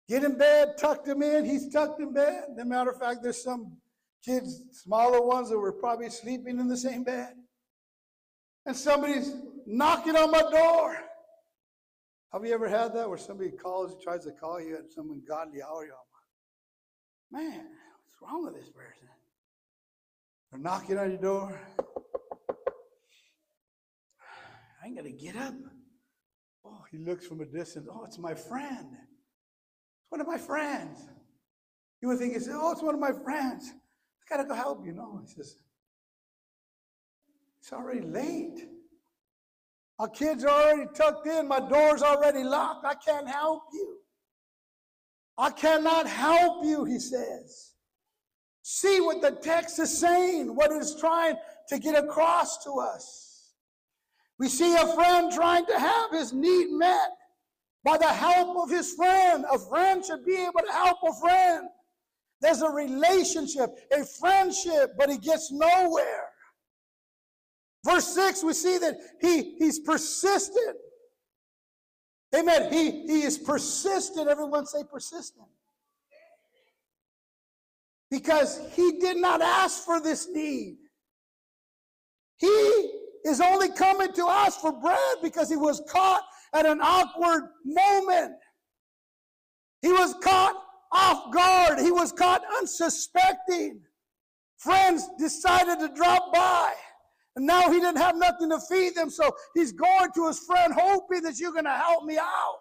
Get 0.09 0.25
in 0.25 0.37
bed, 0.37 0.77
tucked 0.77 1.07
him 1.07 1.21
in. 1.21 1.45
He's 1.45 1.69
tucked 1.69 2.01
in 2.01 2.11
bed. 2.11 2.43
As 2.51 2.57
a 2.57 2.65
matter 2.65 2.89
of 2.89 2.99
fact, 2.99 3.23
there's 3.23 3.41
some 3.41 3.77
kids, 4.23 4.63
smaller 4.71 5.21
ones, 5.21 5.49
that 5.49 5.57
were 5.57 5.71
probably 5.71 6.09
sleeping 6.09 6.59
in 6.59 6.67
the 6.67 6.77
same 6.77 7.03
bed. 7.03 7.33
And 8.65 8.75
somebody's 8.75 9.33
knocking 9.65 10.15
on 10.15 10.31
my 10.31 10.41
door. 10.51 10.97
Have 12.31 12.45
you 12.45 12.53
ever 12.53 12.69
had 12.69 12.93
that 12.93 13.09
where 13.09 13.17
somebody 13.17 13.51
calls, 13.51 14.01
tries 14.01 14.23
to 14.25 14.31
call 14.31 14.61
you 14.61 14.75
at 14.77 14.91
some 14.91 15.11
ungodly 15.11 15.61
hour? 15.61 15.85
You're 15.85 15.95
like, 15.95 17.43
man, 17.43 17.65
what's 17.65 18.21
wrong 18.21 18.45
with 18.45 18.55
this 18.55 18.69
person? 18.69 19.07
They're 20.51 20.61
knocking 20.61 20.97
on 20.97 21.11
your 21.11 21.19
door. 21.19 21.59
I 24.81 24.87
ain't 24.87 24.95
gonna 24.95 25.11
get 25.11 25.35
up. 25.35 25.53
Oh, 26.65 26.83
he 26.91 26.97
looks 26.97 27.25
from 27.25 27.41
a 27.41 27.45
distance. 27.45 27.87
Oh, 27.91 28.03
it's 28.03 28.17
my 28.17 28.33
friend 28.33 28.87
It's 28.91 30.09
one 30.09 30.21
of 30.21 30.27
my 30.27 30.37
friends. 30.37 30.99
You 32.01 32.07
would 32.07 32.17
think, 32.17 32.33
he 32.33 32.39
said, 32.39 32.55
Oh, 32.55 32.71
it's 32.71 32.81
one 32.81 32.95
of 32.95 32.99
my 32.99 33.11
friends. 33.11 33.73
I 34.31 34.37
gotta 34.37 34.47
go 34.47 34.55
help 34.55 34.85
you. 34.85 34.93
No, 34.93 35.19
he 35.21 35.27
says, 35.27 35.57
It's 37.59 37.73
already 37.73 38.01
late. 38.01 38.67
Our 39.99 40.07
kids 40.07 40.45
are 40.45 40.49
already 40.49 40.89
tucked 40.95 41.27
in. 41.27 41.47
My 41.47 41.59
door's 41.59 42.01
already 42.01 42.43
locked. 42.43 42.85
I 42.85 42.95
can't 42.95 43.27
help 43.27 43.63
you. 43.73 43.97
I 45.37 45.51
cannot 45.51 46.07
help 46.07 46.63
you, 46.63 46.85
he 46.85 46.97
says. 46.97 47.73
See 48.63 49.01
what 49.01 49.21
the 49.21 49.31
text 49.31 49.79
is 49.79 49.97
saying, 49.99 50.55
what 50.55 50.71
it's 50.71 50.99
trying 50.99 51.35
to 51.69 51.79
get 51.79 52.01
across 52.01 52.63
to 52.63 52.71
us. 52.73 53.53
We 54.39 54.47
see 54.47 54.75
a 54.75 54.87
friend 54.95 55.31
trying 55.31 55.65
to 55.67 55.79
have 55.79 56.11
his 56.11 56.33
need 56.33 56.71
met 56.71 57.09
by 57.83 57.97
the 57.97 58.07
help 58.07 58.57
of 58.57 58.69
his 58.69 58.93
friend. 58.93 59.45
A 59.51 59.59
friend 59.59 60.03
should 60.05 60.25
be 60.25 60.35
able 60.35 60.61
to 60.65 60.71
help 60.71 60.97
a 61.07 61.13
friend. 61.19 61.67
There's 62.41 62.61
a 62.61 62.69
relationship, 62.69 63.69
a 63.91 64.03
friendship, 64.03 64.91
but 64.97 65.09
he 65.09 65.17
gets 65.17 65.51
nowhere. 65.51 66.25
Verse 67.85 68.07
6, 68.15 68.43
we 68.43 68.53
see 68.53 68.77
that 68.79 68.95
he, 69.21 69.55
he's 69.57 69.79
persistent. 69.79 70.77
Amen. 72.35 72.71
He, 72.71 73.05
he 73.07 73.21
is 73.23 73.37
persistent. 73.37 74.27
Everyone 74.27 74.65
say 74.65 74.83
persistent. 74.89 75.47
Because 78.09 78.61
he 78.73 78.99
did 78.99 79.17
not 79.17 79.41
ask 79.41 79.83
for 79.83 80.01
this 80.01 80.27
need. 80.29 80.77
He 82.37 82.91
is 83.25 83.39
only 83.39 83.69
coming 83.69 84.11
to 84.13 84.25
us 84.25 84.57
for 84.57 84.71
bread 84.71 85.17
because 85.21 85.49
he 85.49 85.55
was 85.55 85.81
caught 85.89 86.23
at 86.53 86.65
an 86.65 86.81
awkward 86.81 87.49
moment. 87.63 88.33
He 89.81 89.91
was 89.91 90.13
caught 90.21 90.55
off 90.91 91.31
guard. 91.31 91.79
He 91.79 91.91
was 91.91 92.11
caught 92.11 92.41
unsuspecting. 92.59 93.81
Friends 94.57 95.09
decided 95.17 95.79
to 95.79 95.93
drop 95.93 96.33
by. 96.33 96.73
And 97.35 97.45
now 97.45 97.71
he 97.71 97.79
didn't 97.79 97.97
have 97.97 98.17
nothing 98.17 98.49
to 98.49 98.59
feed 98.59 98.95
them, 98.95 99.09
so 99.09 99.31
he's 99.53 99.71
going 99.71 100.11
to 100.15 100.27
his 100.27 100.39
friend 100.39 100.73
hoping 100.77 101.23
that 101.23 101.39
you're 101.39 101.53
going 101.53 101.65
to 101.65 101.71
help 101.71 102.03
me 102.03 102.17
out. 102.17 102.57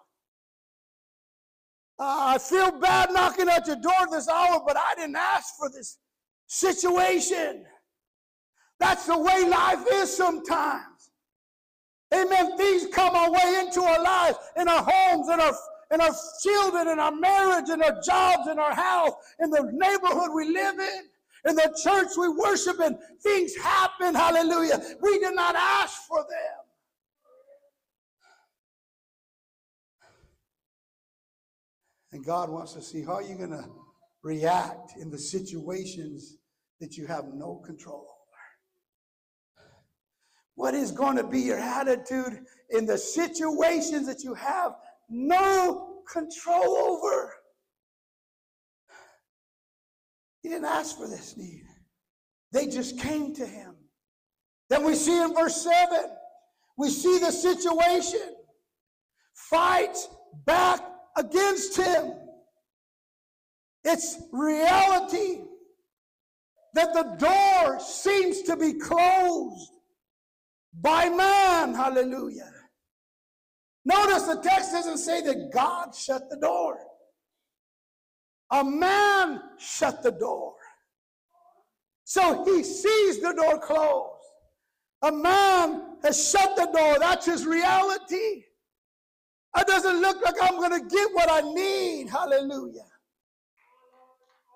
Uh, 1.99 2.33
I 2.33 2.37
feel 2.37 2.79
bad 2.79 3.11
knocking 3.11 3.49
at 3.49 3.67
your 3.67 3.75
door 3.75 4.07
this 4.09 4.27
hour, 4.29 4.61
but 4.65 4.77
I 4.77 4.95
didn't 4.95 5.17
ask 5.17 5.55
for 5.59 5.69
this 5.69 5.99
situation. 6.47 7.65
That's 8.79 9.05
the 9.05 9.17
way 9.17 9.47
life 9.47 9.85
is 9.93 10.15
sometimes. 10.15 11.11
Amen. 12.13 12.57
Things 12.57 12.87
come 12.91 13.15
our 13.15 13.31
way 13.31 13.59
into 13.59 13.81
our 13.81 14.01
lives, 14.01 14.37
in 14.57 14.67
our 14.67 14.83
homes, 14.85 15.29
in 15.29 15.39
our 15.39 15.53
in 15.91 16.01
our 16.01 16.15
children, 16.41 16.87
in 16.87 16.99
our 16.99 17.11
marriage, 17.11 17.69
in 17.69 17.81
our 17.83 18.01
jobs, 18.01 18.47
in 18.47 18.57
our 18.57 18.73
house 18.73 19.13
in 19.39 19.49
the 19.49 19.69
neighborhood 19.73 20.29
we 20.33 20.45
live 20.45 20.79
in, 20.79 21.49
in 21.49 21.55
the 21.55 21.77
church 21.83 22.09
we 22.17 22.29
worship 22.29 22.79
in. 22.79 22.97
Things 23.21 23.55
happen, 23.55 24.15
hallelujah. 24.15 24.81
We 25.01 25.19
did 25.19 25.35
not 25.35 25.55
ask 25.55 26.07
for 26.07 26.19
them. 26.19 26.61
And 32.13 32.25
God 32.25 32.49
wants 32.49 32.73
to 32.73 32.81
see 32.81 33.03
how 33.03 33.19
you're 33.19 33.37
going 33.37 33.51
to 33.51 33.69
react 34.21 34.93
in 34.99 35.09
the 35.09 35.17
situations 35.17 36.37
that 36.79 36.97
you 36.97 37.07
have 37.07 37.25
no 37.33 37.61
control 37.65 38.01
over. 38.01 38.17
what 40.55 40.73
is 40.73 40.91
going 40.91 41.15
to 41.15 41.23
be 41.23 41.39
your 41.39 41.57
attitude 41.57 42.45
in 42.69 42.85
the 42.85 42.97
situations 42.97 44.05
that 44.05 44.23
you 44.23 44.33
have 44.33 44.73
no 45.11 46.03
control 46.11 46.75
over? 46.77 47.33
He 50.41 50.49
didn't 50.49 50.65
ask 50.65 50.97
for 50.97 51.07
this 51.07 51.37
need, 51.37 51.63
they 52.51 52.67
just 52.67 52.99
came 52.99 53.35
to 53.35 53.45
him. 53.45 53.75
Then 54.69 54.85
we 54.85 54.95
see 54.95 55.21
in 55.21 55.33
verse 55.33 55.61
7, 55.61 55.99
we 56.77 56.89
see 56.89 57.19
the 57.19 57.31
situation 57.31 58.35
Fight 59.49 59.97
back 60.45 60.79
against 61.17 61.75
him. 61.75 62.13
It's 63.83 64.21
reality 64.31 65.41
that 66.73 66.93
the 66.93 67.15
door 67.17 67.79
seems 67.79 68.43
to 68.43 68.55
be 68.55 68.73
closed 68.73 69.71
by 70.73 71.09
man. 71.09 71.73
Hallelujah. 71.73 72.51
Notice 73.85 74.23
the 74.23 74.35
text 74.35 74.71
doesn't 74.71 74.99
say 74.99 75.21
that 75.21 75.51
God 75.51 75.95
shut 75.95 76.29
the 76.29 76.37
door. 76.37 76.77
A 78.51 78.63
man 78.63 79.41
shut 79.57 80.03
the 80.03 80.11
door. 80.11 80.53
So 82.03 82.43
he 82.43 82.63
sees 82.63 83.21
the 83.21 83.33
door 83.33 83.57
closed. 83.59 84.11
A 85.03 85.11
man 85.11 85.97
has 86.03 86.29
shut 86.29 86.55
the 86.55 86.65
door. 86.65 86.99
That's 86.99 87.25
his 87.25 87.45
reality. 87.45 88.43
It 89.57 89.67
doesn't 89.67 90.01
look 90.01 90.23
like 90.23 90.35
I'm 90.41 90.57
going 90.57 90.79
to 90.79 90.95
get 90.95 91.09
what 91.13 91.31
I 91.31 91.41
need. 91.41 92.09
Hallelujah. 92.09 92.85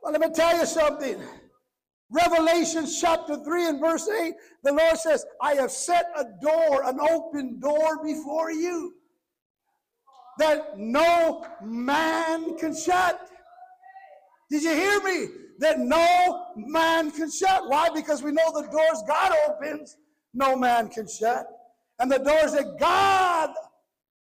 Well, 0.03 0.11
let 0.11 0.21
me 0.21 0.29
tell 0.33 0.57
you 0.57 0.65
something. 0.65 1.19
Revelation 2.11 2.85
chapter 2.85 3.43
3 3.43 3.69
and 3.69 3.79
verse 3.79 4.07
8, 4.07 4.35
the 4.63 4.71
Lord 4.71 4.97
says, 4.97 5.25
I 5.41 5.55
have 5.55 5.71
set 5.71 6.05
a 6.15 6.25
door, 6.41 6.83
an 6.85 6.99
open 6.99 7.59
door 7.59 8.03
before 8.03 8.51
you 8.51 8.93
that 10.37 10.77
no 10.77 11.45
man 11.63 12.57
can 12.57 12.75
shut. 12.75 13.19
Did 14.49 14.63
you 14.63 14.71
hear 14.73 15.01
me? 15.01 15.27
That 15.59 15.79
no 15.79 16.47
man 16.55 17.11
can 17.11 17.31
shut. 17.31 17.69
Why? 17.69 17.89
Because 17.89 18.21
we 18.21 18.31
know 18.31 18.51
the 18.53 18.67
doors 18.67 19.03
God 19.07 19.33
opens, 19.47 19.97
no 20.33 20.55
man 20.55 20.89
can 20.89 21.07
shut. 21.07 21.47
And 21.99 22.11
the 22.11 22.19
doors 22.19 22.53
that 22.53 22.77
God, 22.79 23.51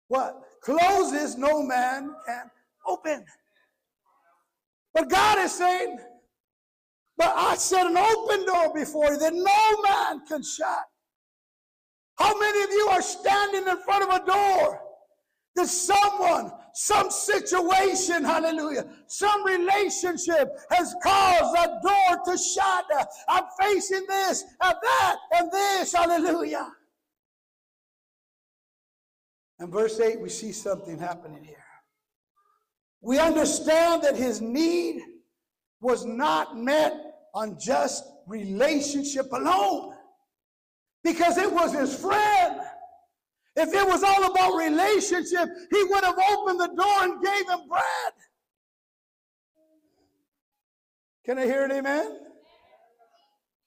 what? 0.08 0.42
Closes, 0.64 1.38
no 1.38 1.62
man 1.62 2.14
can 2.26 2.50
open. 2.88 3.26
But 4.94 5.10
God 5.10 5.40
is 5.40 5.54
saying, 5.54 6.00
but 7.18 7.34
I 7.36 7.56
set 7.56 7.86
an 7.86 7.98
open 7.98 8.46
door 8.46 8.74
before 8.74 9.12
you 9.12 9.18
that 9.18 9.34
no 9.34 9.82
man 9.84 10.26
can 10.26 10.42
shut. 10.42 10.86
How 12.18 12.38
many 12.38 12.64
of 12.64 12.70
you 12.72 12.88
are 12.92 13.02
standing 13.02 13.68
in 13.68 13.78
front 13.84 14.04
of 14.04 14.22
a 14.22 14.26
door 14.26 14.89
someone, 15.68 16.52
some 16.74 17.10
situation, 17.10 18.24
hallelujah, 18.24 18.86
some 19.08 19.44
relationship 19.46 20.50
has 20.70 20.96
caused 21.04 21.58
a 21.58 21.80
door 21.82 22.24
to 22.26 22.38
shut? 22.38 22.86
I'm 23.28 23.44
facing 23.60 24.06
this 24.08 24.44
and 24.62 24.76
that 24.82 25.16
and 25.34 25.52
this, 25.52 25.94
hallelujah. 25.94 26.72
In 29.60 29.70
verse 29.72 30.00
8, 30.00 30.22
we 30.22 30.30
see 30.30 30.52
something 30.52 30.98
happening 30.98 31.44
here. 31.44 31.58
We 33.02 33.20
understand 33.20 34.04
that 34.04 34.16
his 34.16 34.42
need 34.42 35.02
was 35.82 36.06
not 36.06 36.58
met 36.58 36.94
on 37.34 37.58
just 37.60 38.04
relationship 38.28 39.32
alone 39.32 39.94
because 41.04 41.38
it 41.38 41.52
was 41.52 41.74
his 41.74 41.96
friend. 41.96 42.60
If 43.60 43.74
it 43.74 43.86
was 43.86 44.04
all 44.04 44.24
about 44.32 44.56
relationship, 44.56 45.50
he 45.70 45.84
would 45.84 46.04
have 46.06 46.18
opened 46.32 46.62
the 46.62 46.68
door 46.68 47.04
and 47.04 47.22
gave 47.22 47.50
him 47.50 47.68
bread. 47.68 48.14
Can 51.26 51.38
I 51.40 51.44
hear 51.44 51.66
an 51.66 51.74
amen? 51.74 52.20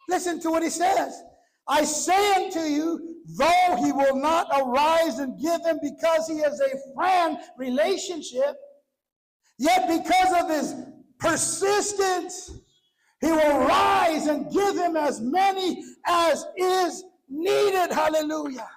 Listen 0.08 0.40
to 0.40 0.50
what 0.50 0.62
he 0.62 0.70
says. 0.70 1.22
I 1.68 1.84
say 1.84 2.32
unto 2.36 2.60
you, 2.60 3.16
though 3.36 3.76
he 3.84 3.92
will 3.92 4.16
not 4.16 4.48
arise 4.56 5.18
and 5.18 5.38
give 5.38 5.60
him 5.60 5.78
because 5.82 6.26
he 6.26 6.36
is 6.36 6.58
a 6.60 6.94
friend 6.94 7.36
relationship, 7.58 8.56
yet 9.58 9.86
because 9.88 10.42
of 10.42 10.48
his 10.48 10.74
persistence, 11.18 12.50
he 13.20 13.30
will 13.30 13.58
rise 13.58 14.26
and 14.26 14.50
give 14.50 14.74
him 14.74 14.96
as 14.96 15.20
many 15.20 15.84
as 16.06 16.46
is 16.56 17.04
needed. 17.28 17.92
Hallelujah. 17.92 18.68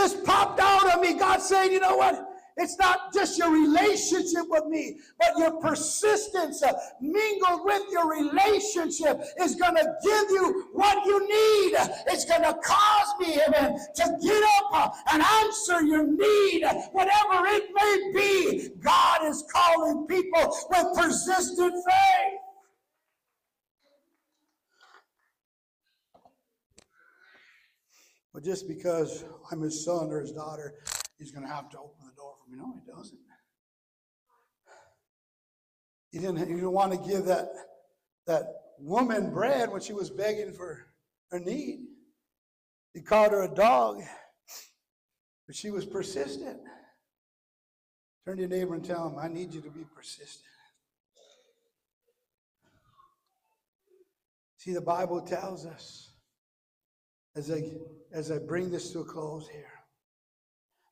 This 0.00 0.14
popped 0.24 0.58
out 0.60 0.94
of 0.94 1.02
me. 1.02 1.12
God 1.12 1.42
saying, 1.42 1.72
you 1.72 1.78
know 1.78 1.94
what? 1.94 2.26
It's 2.56 2.78
not 2.78 3.12
just 3.12 3.38
your 3.38 3.50
relationship 3.50 4.46
with 4.48 4.64
me, 4.64 4.98
but 5.18 5.36
your 5.36 5.60
persistence 5.60 6.62
uh, 6.62 6.72
mingled 7.02 7.66
with 7.66 7.82
your 7.92 8.10
relationship 8.10 9.20
is 9.38 9.56
going 9.56 9.74
to 9.74 9.84
give 10.02 10.30
you 10.30 10.68
what 10.72 11.04
you 11.04 11.20
need. 11.20 11.76
It's 12.06 12.24
going 12.24 12.44
to 12.44 12.54
cause 12.64 13.14
me, 13.20 13.40
amen, 13.46 13.78
to 13.96 14.18
get 14.22 14.42
up 14.42 14.70
uh, 14.72 14.88
and 15.12 15.22
answer 15.22 15.82
your 15.82 16.06
need, 16.06 16.64
whatever 16.92 17.46
it 17.48 17.64
may 17.74 18.10
be. 18.14 18.70
God 18.80 19.26
is 19.26 19.44
calling 19.52 20.06
people 20.06 20.56
with 20.70 20.96
persistent 20.96 21.74
faith. 21.74 22.49
But 28.32 28.44
just 28.44 28.68
because 28.68 29.24
I'm 29.50 29.60
his 29.60 29.84
son 29.84 30.10
or 30.10 30.20
his 30.20 30.32
daughter, 30.32 30.74
he's 31.18 31.32
going 31.32 31.46
to 31.46 31.52
have 31.52 31.68
to 31.70 31.78
open 31.78 32.06
the 32.06 32.14
door 32.14 32.34
for 32.42 32.50
me. 32.50 32.58
No, 32.58 32.72
he 32.74 32.80
doesn't. 32.90 33.18
He 36.12 36.18
didn't, 36.18 36.38
he 36.38 36.54
didn't 36.54 36.72
want 36.72 36.92
to 36.92 37.08
give 37.08 37.24
that, 37.26 37.52
that 38.26 38.44
woman 38.78 39.30
bread 39.30 39.70
when 39.70 39.80
she 39.80 39.92
was 39.92 40.10
begging 40.10 40.52
for 40.52 40.86
her 41.30 41.38
need. 41.38 41.86
He 42.94 43.00
called 43.00 43.30
her 43.32 43.42
a 43.42 43.54
dog, 43.54 44.02
but 45.46 45.54
she 45.54 45.70
was 45.70 45.86
persistent. 45.86 46.58
Turn 48.24 48.36
to 48.36 48.42
your 48.42 48.50
neighbor 48.50 48.74
and 48.74 48.84
tell 48.84 49.08
him, 49.08 49.18
I 49.18 49.28
need 49.28 49.54
you 49.54 49.60
to 49.60 49.70
be 49.70 49.84
persistent. 49.94 50.44
See, 54.56 54.74
the 54.74 54.80
Bible 54.80 55.22
tells 55.22 55.64
us 55.64 56.09
as 57.36 57.50
I, 57.50 57.62
as 58.12 58.30
I 58.30 58.38
bring 58.38 58.70
this 58.70 58.92
to 58.92 59.00
a 59.00 59.04
close 59.04 59.48
here. 59.48 59.66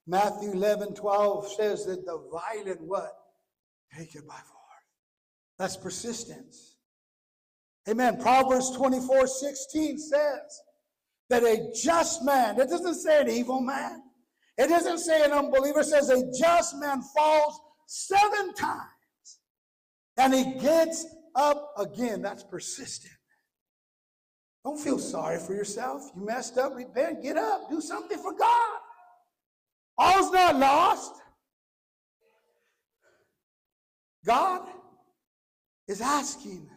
Matthew 0.06 0.52
11, 0.52 0.94
12 0.94 1.52
says 1.52 1.84
that 1.84 2.06
the 2.06 2.22
violent 2.32 2.80
what? 2.80 3.12
Take 3.96 4.14
it 4.14 4.26
by 4.26 4.34
force. 4.34 4.58
That's 5.58 5.76
persistence. 5.76 6.76
Amen. 7.88 8.20
Proverbs 8.20 8.70
24, 8.76 9.26
16 9.26 9.98
says 9.98 10.60
that 11.30 11.42
a 11.42 11.70
just 11.74 12.24
man, 12.24 12.58
it 12.58 12.70
doesn't 12.70 12.94
say 12.94 13.20
an 13.20 13.28
evil 13.28 13.60
man. 13.60 14.02
It 14.56 14.68
doesn't 14.68 14.98
say 14.98 15.24
an 15.24 15.32
unbeliever. 15.32 15.80
It 15.80 15.86
says 15.86 16.10
a 16.10 16.22
just 16.38 16.76
man 16.76 17.02
falls 17.14 17.60
seven 17.86 18.54
times 18.54 18.88
and 20.16 20.34
he 20.34 20.54
gets 20.58 21.06
up 21.34 21.72
again. 21.78 22.22
That's 22.22 22.42
persistent. 22.42 23.14
Don't 24.68 24.78
feel 24.78 24.98
sorry 24.98 25.38
for 25.38 25.54
yourself. 25.54 26.10
You 26.14 26.26
messed 26.26 26.58
up, 26.58 26.76
repent, 26.76 27.22
get 27.22 27.38
up, 27.38 27.70
do 27.70 27.80
something 27.80 28.18
for 28.18 28.34
God. 28.34 28.78
All's 29.96 30.30
not 30.30 30.58
lost. 30.58 31.14
God 34.26 34.68
is 35.88 36.02
asking 36.02 36.68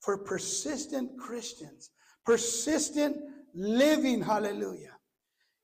for 0.00 0.16
persistent 0.16 1.18
Christians, 1.18 1.90
persistent 2.24 3.16
living. 3.52 4.22
Hallelujah. 4.22 4.94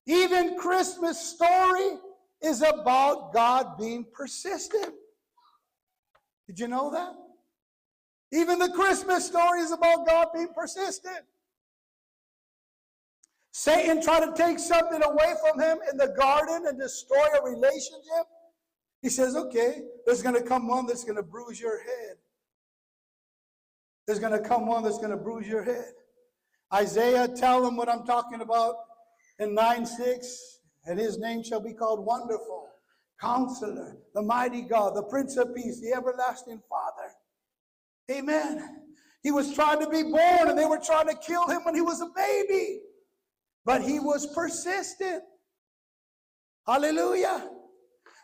Even 0.07 0.59
Christmas 0.59 1.21
story 1.21 1.99
is 2.43 2.63
about 2.63 3.33
God 3.33 3.79
being 3.79 4.05
persistent. 4.13 4.93
Did 6.49 6.59
you 6.59 6.67
know 6.67 6.91
that? 6.91 7.13
Even 8.33 8.59
the 8.59 8.71
Christmas 8.71 9.25
story 9.25 9.61
is 9.61 9.71
about 9.71 10.05
God 10.05 10.31
being 10.35 10.49
persistent. 10.53 11.21
Satan 13.53 14.03
tried 14.03 14.27
to 14.27 14.33
take 14.35 14.59
something 14.59 15.03
away 15.03 15.35
from 15.41 15.61
him 15.61 15.79
in 15.91 15.97
the 15.97 16.15
garden 16.17 16.67
and 16.67 16.79
destroy 16.79 17.27
a 17.39 17.45
relationship. 17.45 18.27
He 19.03 19.09
says, 19.09 19.35
okay, 19.35 19.83
there's 20.07 20.23
going 20.23 20.37
to 20.37 20.43
come 20.43 20.69
one 20.69 20.87
that's 20.87 21.05
going 21.05 21.17
to 21.17 21.23
bruise 21.23 21.61
your 21.61 21.83
head. 21.83 22.17
There's 24.07 24.19
going 24.19 24.33
to 24.33 24.49
come 24.49 24.67
one 24.67 24.83
that's 24.83 24.99
going 24.99 25.11
to 25.11 25.17
bruise 25.17 25.49
your 25.49 25.65
head. 25.65 25.93
Isaiah, 26.73 27.27
tell 27.29 27.63
them 27.63 27.77
what 27.77 27.89
I'm 27.89 28.05
talking 28.05 28.41
about 28.41 28.75
in 29.39 29.55
9 29.55 29.87
6. 29.87 30.59
And 30.87 30.99
his 30.99 31.19
name 31.19 31.43
shall 31.43 31.61
be 31.61 31.75
called 31.75 32.05
Wonderful, 32.05 32.69
Counselor, 33.21 33.99
the 34.15 34.23
Mighty 34.23 34.63
God, 34.63 34.97
the 34.97 35.03
Prince 35.03 35.37
of 35.37 35.55
Peace, 35.55 35.81
the 35.81 35.93
Everlasting 35.93 36.63
Father. 36.69 37.13
Amen. 38.11 38.83
He 39.23 39.31
was 39.31 39.55
trying 39.55 39.81
to 39.81 39.89
be 39.89 40.03
born 40.03 40.49
and 40.49 40.59
they 40.59 40.65
were 40.65 40.81
trying 40.85 41.07
to 41.09 41.15
kill 41.15 41.47
him 41.49 41.63
when 41.65 41.75
he 41.75 41.83
was 41.83 42.01
a 42.01 42.09
baby. 42.17 42.81
But 43.65 43.83
he 43.83 44.01
was 44.01 44.27
persistent. 44.35 45.23
Hallelujah. 46.67 47.49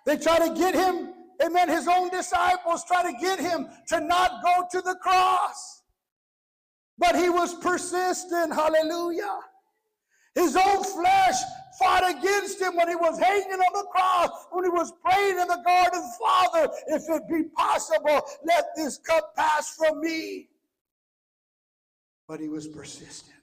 They 0.07 0.17
try 0.17 0.39
to 0.39 0.55
get 0.55 0.75
him, 0.75 1.13
amen, 1.45 1.69
his 1.69 1.89
own 1.89 2.11
disciples 2.11 2.85
try 2.85 3.03
to 3.03 3.19
get 3.19 3.39
him 3.41 3.69
to 3.89 4.01
not 4.01 4.43
go 4.43 4.67
to 4.71 4.81
the 4.81 4.95
cross. 4.97 5.83
But 6.99 7.17
he 7.17 7.29
was 7.29 7.55
persistent. 7.55 8.55
Hallelujah. 8.55 9.39
His 10.35 10.57
own 10.57 10.85
flesh 10.85 11.37
fought 11.79 12.09
against 12.09 12.61
him 12.61 12.77
when 12.77 12.89
he 12.89 12.95
was 12.95 13.19
hanging 13.19 13.59
on 13.59 13.73
the 13.73 13.87
cross, 13.91 14.31
when 14.51 14.65
he 14.65 14.71
was 14.71 14.93
praying 15.05 15.39
in 15.39 15.49
the 15.49 15.63
garden, 15.65 16.03
Father, 16.21 16.71
if 16.89 17.03
it 17.09 17.23
be 17.29 17.45
possible, 17.55 18.23
let 18.45 18.67
this 18.77 18.99
cup 18.99 19.35
pass 19.35 19.75
from 19.77 20.01
me. 20.01 20.49
But 22.29 22.41
he 22.41 22.49
was 22.49 22.67
persistent. 22.67 23.36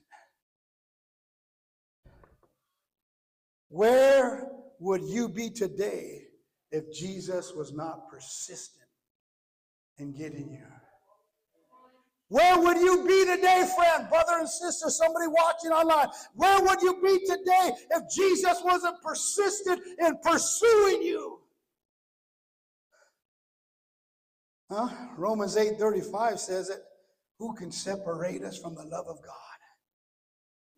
Where 3.74 4.52
would 4.78 5.02
you 5.02 5.28
be 5.28 5.50
today 5.50 6.28
if 6.70 6.92
Jesus 6.92 7.52
was 7.56 7.72
not 7.72 8.08
persistent 8.08 8.88
in 9.98 10.12
getting 10.12 10.48
you? 10.48 10.66
Where 12.28 12.56
would 12.60 12.76
you 12.76 13.04
be 13.04 13.24
today, 13.24 13.68
friend, 13.76 14.08
brother 14.08 14.38
and 14.38 14.48
sister, 14.48 14.88
somebody 14.90 15.26
watching 15.26 15.72
online? 15.72 16.06
Where 16.36 16.60
would 16.62 16.82
you 16.82 17.02
be 17.02 17.18
today 17.26 17.72
if 17.90 18.02
Jesus 18.14 18.62
wasn't 18.64 19.02
persistent 19.02 19.80
in 19.98 20.18
pursuing 20.22 21.02
you? 21.02 21.40
Huh? 24.70 24.88
Romans 25.16 25.56
8:35 25.56 26.38
says 26.38 26.70
it. 26.70 26.80
Who 27.40 27.54
can 27.54 27.72
separate 27.72 28.44
us 28.44 28.56
from 28.56 28.76
the 28.76 28.84
love 28.84 29.08
of 29.08 29.20
God? 29.20 29.53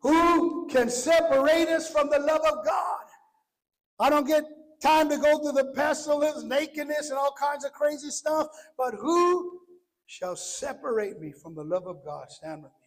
Who 0.07 0.69
can 0.69 0.89
separate 0.89 1.67
us 1.69 1.91
from 1.91 2.11
the 2.11 2.21
love 2.21 2.43
of 2.47 2.65
God? 2.65 3.01
I 3.99 4.09
don't 4.09 4.25
get 4.25 4.45
time 4.81 5.09
to 5.09 5.17
go 5.17 5.39
through 5.39 5.61
the 5.61 5.73
pestilence, 5.75 6.45
nakedness, 6.45 7.11
and 7.11 7.19
all 7.19 7.35
kinds 7.37 7.65
of 7.65 7.73
crazy 7.73 8.11
stuff, 8.11 8.47
but 8.79 8.95
who 8.95 9.63
shall 10.07 10.37
separate 10.37 11.19
me 11.21 11.33
from 11.33 11.57
the 11.57 11.65
love 11.65 11.89
of 11.89 12.05
God? 12.05 12.31
Stand 12.31 12.63
with 12.63 12.71
me. 12.71 12.79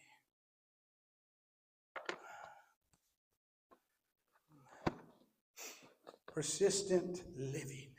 Persistent 6.26 7.22
living. 7.36 7.90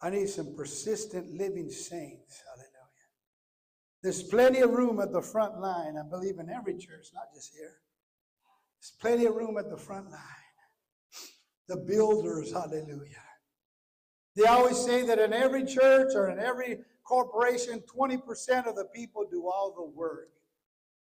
I 0.00 0.08
need 0.08 0.30
some 0.30 0.56
persistent 0.56 1.34
living 1.34 1.68
saints. 1.68 2.42
There's 4.02 4.22
plenty 4.22 4.60
of 4.60 4.70
room 4.70 5.00
at 5.00 5.12
the 5.12 5.22
front 5.22 5.60
line. 5.60 5.96
I 5.96 6.08
believe 6.08 6.38
in 6.38 6.50
every 6.50 6.74
church, 6.74 7.08
not 7.14 7.34
just 7.34 7.52
here. 7.54 7.74
There's 8.80 8.92
plenty 9.00 9.26
of 9.26 9.34
room 9.34 9.58
at 9.58 9.70
the 9.70 9.76
front 9.76 10.10
line. 10.10 10.20
The 11.68 11.76
builders, 11.76 12.52
hallelujah. 12.52 13.22
They 14.36 14.44
always 14.44 14.78
say 14.78 15.04
that 15.06 15.18
in 15.18 15.32
every 15.32 15.64
church 15.64 16.12
or 16.14 16.30
in 16.30 16.38
every 16.38 16.78
corporation, 17.02 17.82
20% 17.92 18.66
of 18.66 18.76
the 18.76 18.86
people 18.94 19.26
do 19.30 19.48
all 19.48 19.74
the 19.74 19.96
work. 19.98 20.28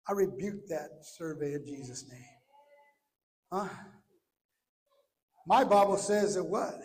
I 0.08 0.12
rebuke 0.12 0.66
that 0.68 0.88
survey 1.02 1.54
in 1.54 1.64
Jesus' 1.64 2.08
name. 2.10 2.24
Huh? 3.52 3.68
My 5.46 5.64
Bible 5.64 5.98
says 5.98 6.34
that 6.34 6.44
what? 6.44 6.80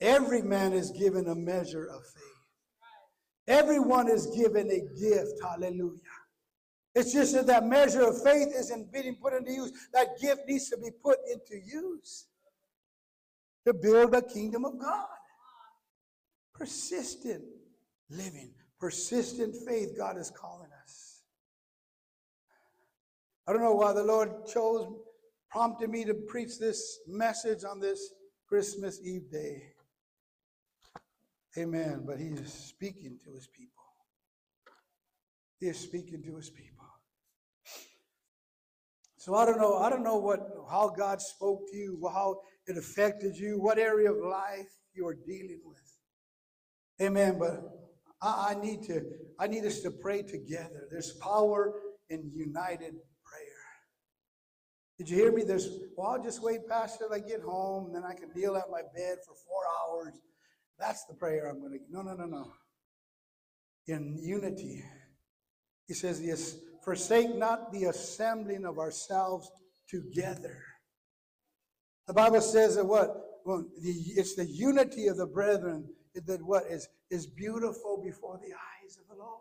Every 0.00 0.42
man 0.42 0.72
is 0.72 0.90
given 0.90 1.28
a 1.28 1.34
measure 1.34 1.86
of 1.86 2.04
faith. 2.06 2.31
Everyone 3.48 4.08
is 4.08 4.26
given 4.26 4.70
a 4.70 4.80
gift. 4.98 5.40
Hallelujah. 5.42 5.98
It's 6.94 7.12
just 7.12 7.34
that 7.34 7.46
that 7.46 7.66
measure 7.66 8.02
of 8.02 8.22
faith 8.22 8.48
isn't 8.54 8.92
being 8.92 9.16
put 9.16 9.32
into 9.32 9.52
use. 9.52 9.72
That 9.92 10.20
gift 10.20 10.42
needs 10.46 10.68
to 10.70 10.76
be 10.76 10.90
put 11.02 11.18
into 11.32 11.56
use 11.64 12.26
to 13.66 13.72
build 13.72 14.12
the 14.12 14.22
kingdom 14.22 14.64
of 14.64 14.78
God. 14.78 15.06
Persistent 16.54 17.42
living, 18.10 18.52
persistent 18.78 19.56
faith, 19.66 19.96
God 19.96 20.18
is 20.18 20.30
calling 20.30 20.68
us. 20.82 21.22
I 23.46 23.52
don't 23.52 23.62
know 23.62 23.74
why 23.74 23.92
the 23.92 24.04
Lord 24.04 24.46
chose, 24.46 24.86
prompted 25.50 25.90
me 25.90 26.04
to 26.04 26.14
preach 26.14 26.58
this 26.58 27.00
message 27.08 27.64
on 27.64 27.80
this 27.80 28.12
Christmas 28.46 29.00
Eve 29.02 29.30
day. 29.30 29.71
Amen. 31.58 32.04
But 32.06 32.18
He 32.18 32.28
is 32.28 32.52
speaking 32.52 33.18
to 33.24 33.32
His 33.34 33.46
people. 33.46 33.84
He 35.60 35.66
is 35.66 35.78
speaking 35.78 36.22
to 36.22 36.36
His 36.36 36.50
people. 36.50 36.68
So 39.18 39.36
I 39.36 39.46
don't 39.46 39.58
know. 39.58 39.76
I 39.78 39.88
don't 39.88 40.02
know 40.02 40.16
what 40.16 40.40
how 40.68 40.88
God 40.88 41.22
spoke 41.22 41.60
to 41.70 41.76
you, 41.76 42.10
how 42.12 42.40
it 42.66 42.76
affected 42.76 43.36
you, 43.36 43.60
what 43.60 43.78
area 43.78 44.10
of 44.10 44.18
life 44.18 44.68
you 44.94 45.06
are 45.06 45.14
dealing 45.14 45.60
with. 45.64 45.78
Amen. 47.00 47.38
But 47.38 47.60
I, 48.20 48.50
I 48.50 48.60
need 48.60 48.82
to, 48.84 49.02
I 49.38 49.46
need 49.46 49.64
us 49.64 49.80
to 49.80 49.92
pray 49.92 50.22
together. 50.22 50.88
There's 50.90 51.12
power 51.20 51.72
in 52.10 52.32
united 52.34 52.94
prayer. 53.24 53.62
Did 54.98 55.08
you 55.08 55.16
hear 55.16 55.32
me? 55.32 55.44
There's, 55.44 55.68
well, 55.96 56.08
I'll 56.10 56.22
just 56.22 56.42
wait 56.42 56.68
past 56.68 56.98
till 56.98 57.12
I 57.12 57.20
get 57.20 57.40
home, 57.42 57.86
and 57.86 57.94
then 57.94 58.04
I 58.04 58.14
can 58.14 58.30
kneel 58.34 58.56
at 58.56 58.70
my 58.70 58.82
bed 58.94 59.18
for 59.26 59.34
four 59.46 59.62
hours. 59.80 60.14
That's 60.78 61.04
the 61.04 61.14
prayer 61.14 61.48
I'm 61.48 61.60
going 61.60 61.72
to. 61.72 61.78
No, 61.90 62.02
no, 62.02 62.14
no, 62.14 62.26
no. 62.26 62.52
In 63.86 64.18
unity, 64.22 64.82
he 65.86 65.94
says, 65.94 66.20
yes, 66.22 66.56
forsake 66.84 67.34
not 67.34 67.72
the 67.72 67.84
assembling 67.84 68.64
of 68.64 68.78
ourselves 68.78 69.50
together. 69.88 70.62
The 72.06 72.14
Bible 72.14 72.40
says 72.40 72.76
that 72.76 72.86
what? 72.86 73.16
Well, 73.44 73.64
the, 73.80 73.90
it's 73.90 74.34
the 74.34 74.46
unity 74.46 75.08
of 75.08 75.16
the 75.16 75.26
brethren 75.26 75.88
that 76.26 76.42
what 76.44 76.64
is, 76.64 76.88
is 77.10 77.26
beautiful 77.26 78.02
before 78.04 78.38
the 78.38 78.52
eyes 78.52 78.98
of 78.98 79.08
the 79.08 79.22
Lord. 79.22 79.40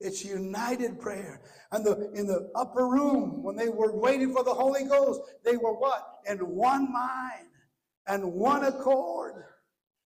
It's 0.00 0.24
united 0.24 0.98
prayer. 0.98 1.42
And 1.72 1.84
the 1.84 2.10
in 2.14 2.26
the 2.26 2.50
upper 2.54 2.86
room, 2.86 3.42
when 3.42 3.54
they 3.54 3.68
were 3.68 3.94
waiting 3.94 4.32
for 4.32 4.42
the 4.42 4.54
Holy 4.54 4.84
Ghost, 4.84 5.20
they 5.44 5.56
were 5.56 5.74
what? 5.74 6.20
In 6.26 6.38
one 6.38 6.90
mind 6.90 7.49
and 8.10 8.32
one 8.32 8.64
accord. 8.64 9.34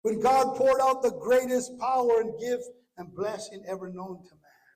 When 0.01 0.21
God 0.21 0.55
poured 0.55 0.79
out 0.81 1.03
the 1.03 1.11
greatest 1.11 1.77
power 1.77 2.21
and 2.21 2.39
gift 2.39 2.63
and 2.97 3.13
blessing 3.13 3.63
ever 3.67 3.89
known 3.89 4.23
to 4.23 4.31
man. 4.31 4.69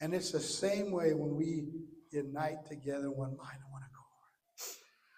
And 0.00 0.14
it's 0.14 0.30
the 0.30 0.40
same 0.40 0.92
way 0.92 1.12
when 1.12 1.34
we 1.34 1.66
unite 2.12 2.64
together 2.68 3.10
one 3.10 3.36
mind 3.36 3.58
and 3.62 3.72
one 3.72 3.82
accord. 3.82 3.96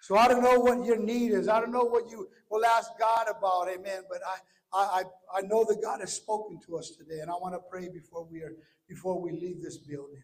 So 0.00 0.16
I 0.16 0.26
don't 0.26 0.42
know 0.42 0.58
what 0.58 0.86
your 0.86 0.98
need 0.98 1.32
is. 1.32 1.48
I 1.48 1.60
don't 1.60 1.72
know 1.72 1.84
what 1.84 2.10
you 2.10 2.26
will 2.50 2.64
ask 2.64 2.90
God 2.98 3.26
about, 3.28 3.68
amen. 3.68 4.04
But 4.08 4.20
I 4.26 4.38
I, 4.74 5.02
I, 5.34 5.42
know 5.42 5.66
that 5.68 5.82
God 5.82 6.00
has 6.00 6.14
spoken 6.14 6.58
to 6.66 6.78
us 6.78 6.92
today, 6.96 7.20
and 7.20 7.30
I 7.30 7.34
want 7.34 7.54
to 7.54 7.60
pray 7.70 7.90
before 7.92 8.24
we 8.24 8.40
are 8.40 8.54
before 8.88 9.20
we 9.20 9.30
leave 9.32 9.60
this 9.60 9.76
building. 9.76 10.22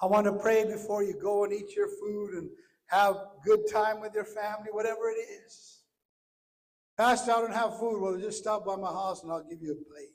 I 0.00 0.06
want 0.06 0.26
to 0.26 0.32
pray 0.32 0.64
before 0.64 1.02
you 1.02 1.18
go 1.20 1.42
and 1.42 1.52
eat 1.52 1.74
your 1.74 1.88
food 1.88 2.34
and 2.34 2.48
have 2.86 3.16
good 3.44 3.60
time 3.70 4.00
with 4.00 4.14
your 4.14 4.24
family, 4.24 4.68
whatever 4.70 5.08
it 5.08 5.20
is. 5.44 5.82
Pastor, 6.96 7.32
I 7.32 7.40
don't 7.40 7.54
have 7.54 7.78
food. 7.78 8.00
Well, 8.00 8.18
just 8.18 8.38
stop 8.38 8.64
by 8.64 8.76
my 8.76 8.92
house 8.92 9.22
and 9.22 9.32
I'll 9.32 9.42
give 9.42 9.60
you 9.60 9.72
a 9.72 9.92
plate. 9.92 10.12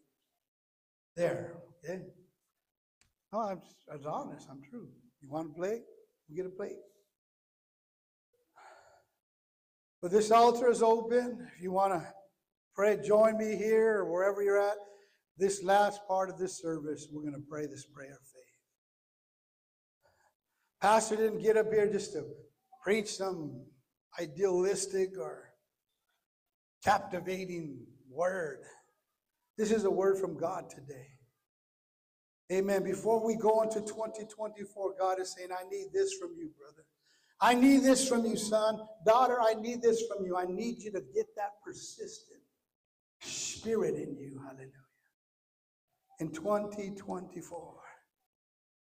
There, 1.16 1.58
okay? 1.84 2.02
No, 3.34 3.42
I'm, 3.42 3.62
I'm 3.92 4.08
honest. 4.08 4.48
I'm 4.50 4.62
true. 4.70 4.88
You 5.22 5.30
want 5.30 5.52
a 5.52 5.54
plate? 5.54 5.82
You 6.30 6.36
get 6.38 6.46
a 6.46 6.56
plate. 6.56 6.78
But 10.02 10.12
this 10.12 10.32
altar 10.32 10.70
is 10.70 10.82
open. 10.82 11.46
If 11.56 11.62
you 11.62 11.72
want 11.72 11.94
to 11.94 12.08
pray, 12.74 12.98
join 13.06 13.38
me 13.38 13.58
here 13.58 13.98
or 13.98 14.12
wherever 14.12 14.42
you're 14.42 14.62
at. 14.62 14.78
This 15.38 15.64
last 15.64 16.02
part 16.08 16.30
of 16.30 16.38
this 16.38 16.62
service, 16.62 17.08
we're 17.12 17.22
going 17.22 17.34
to 17.34 17.50
pray 17.50 17.66
this 17.66 17.86
prayer 17.86 18.12
of 18.12 18.20
faith. 18.20 18.40
Pastor 20.82 21.18
didn't 21.18 21.42
get 21.42 21.58
up 21.58 21.72
here 21.72 21.92
just 21.92 22.14
to 22.14 22.24
preach 22.82 23.16
some 23.16 23.62
idealistic 24.20 25.18
or 25.20 25.52
captivating 26.84 27.80
word. 28.10 28.64
This 29.58 29.72
is 29.72 29.84
a 29.84 29.92
word 29.92 30.18
from 30.18 30.38
God 30.38 30.70
today. 30.70 31.08
Amen. 32.52 32.84
Before 32.84 33.24
we 33.24 33.36
go 33.36 33.62
into 33.62 33.82
2024, 33.82 34.96
God 35.00 35.20
is 35.20 35.36
saying, 35.36 35.50
I 35.52 35.70
need 35.70 35.88
this 35.94 36.14
from 36.14 36.32
you, 36.38 36.50
brother. 36.58 36.86
I 37.42 37.54
need 37.54 37.84
this 37.84 38.08
from 38.08 38.26
you, 38.26 38.36
son. 38.36 38.80
Daughter, 39.06 39.38
I 39.40 39.54
need 39.54 39.82
this 39.82 40.04
from 40.08 40.26
you. 40.26 40.36
I 40.36 40.46
need 40.46 40.82
you 40.82 40.92
to 40.92 41.02
get 41.14 41.28
that 41.36 41.62
persistent 41.64 42.42
spirit 43.22 43.96
in 43.96 44.18
you. 44.18 44.42
Hallelujah. 44.44 44.72
In 46.20 46.32
2024. 46.32 47.79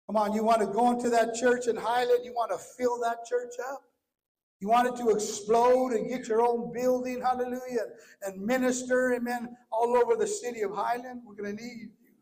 Come 0.06 0.16
on, 0.16 0.32
you 0.32 0.44
want 0.44 0.60
to 0.60 0.66
go 0.66 0.92
into 0.92 1.10
that 1.10 1.34
church 1.34 1.66
in 1.66 1.76
Highland? 1.76 2.24
You 2.24 2.32
want 2.32 2.52
to 2.52 2.58
fill 2.58 3.00
that 3.00 3.26
church 3.28 3.54
up? 3.70 3.82
You 4.60 4.68
want 4.68 4.88
it 4.88 4.96
to 5.02 5.10
explode 5.10 5.92
and 5.92 6.08
get 6.08 6.28
your 6.28 6.40
own 6.40 6.72
building, 6.72 7.20
hallelujah, 7.20 7.88
and 8.22 8.40
minister, 8.40 9.14
amen, 9.14 9.54
all 9.70 9.96
over 9.96 10.16
the 10.16 10.26
city 10.26 10.62
of 10.62 10.74
Highland? 10.74 11.22
We're 11.26 11.34
going 11.34 11.56
to 11.56 11.62
need 11.62 11.90
you. 12.00 12.12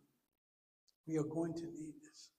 We 1.06 1.18
are 1.18 1.24
going 1.24 1.54
to 1.54 1.66
need 1.66 1.92
this. 2.02 2.30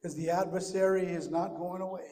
Because 0.00 0.16
the 0.16 0.30
adversary 0.30 1.06
is 1.06 1.28
not 1.28 1.56
going 1.56 1.82
away. 1.82 2.06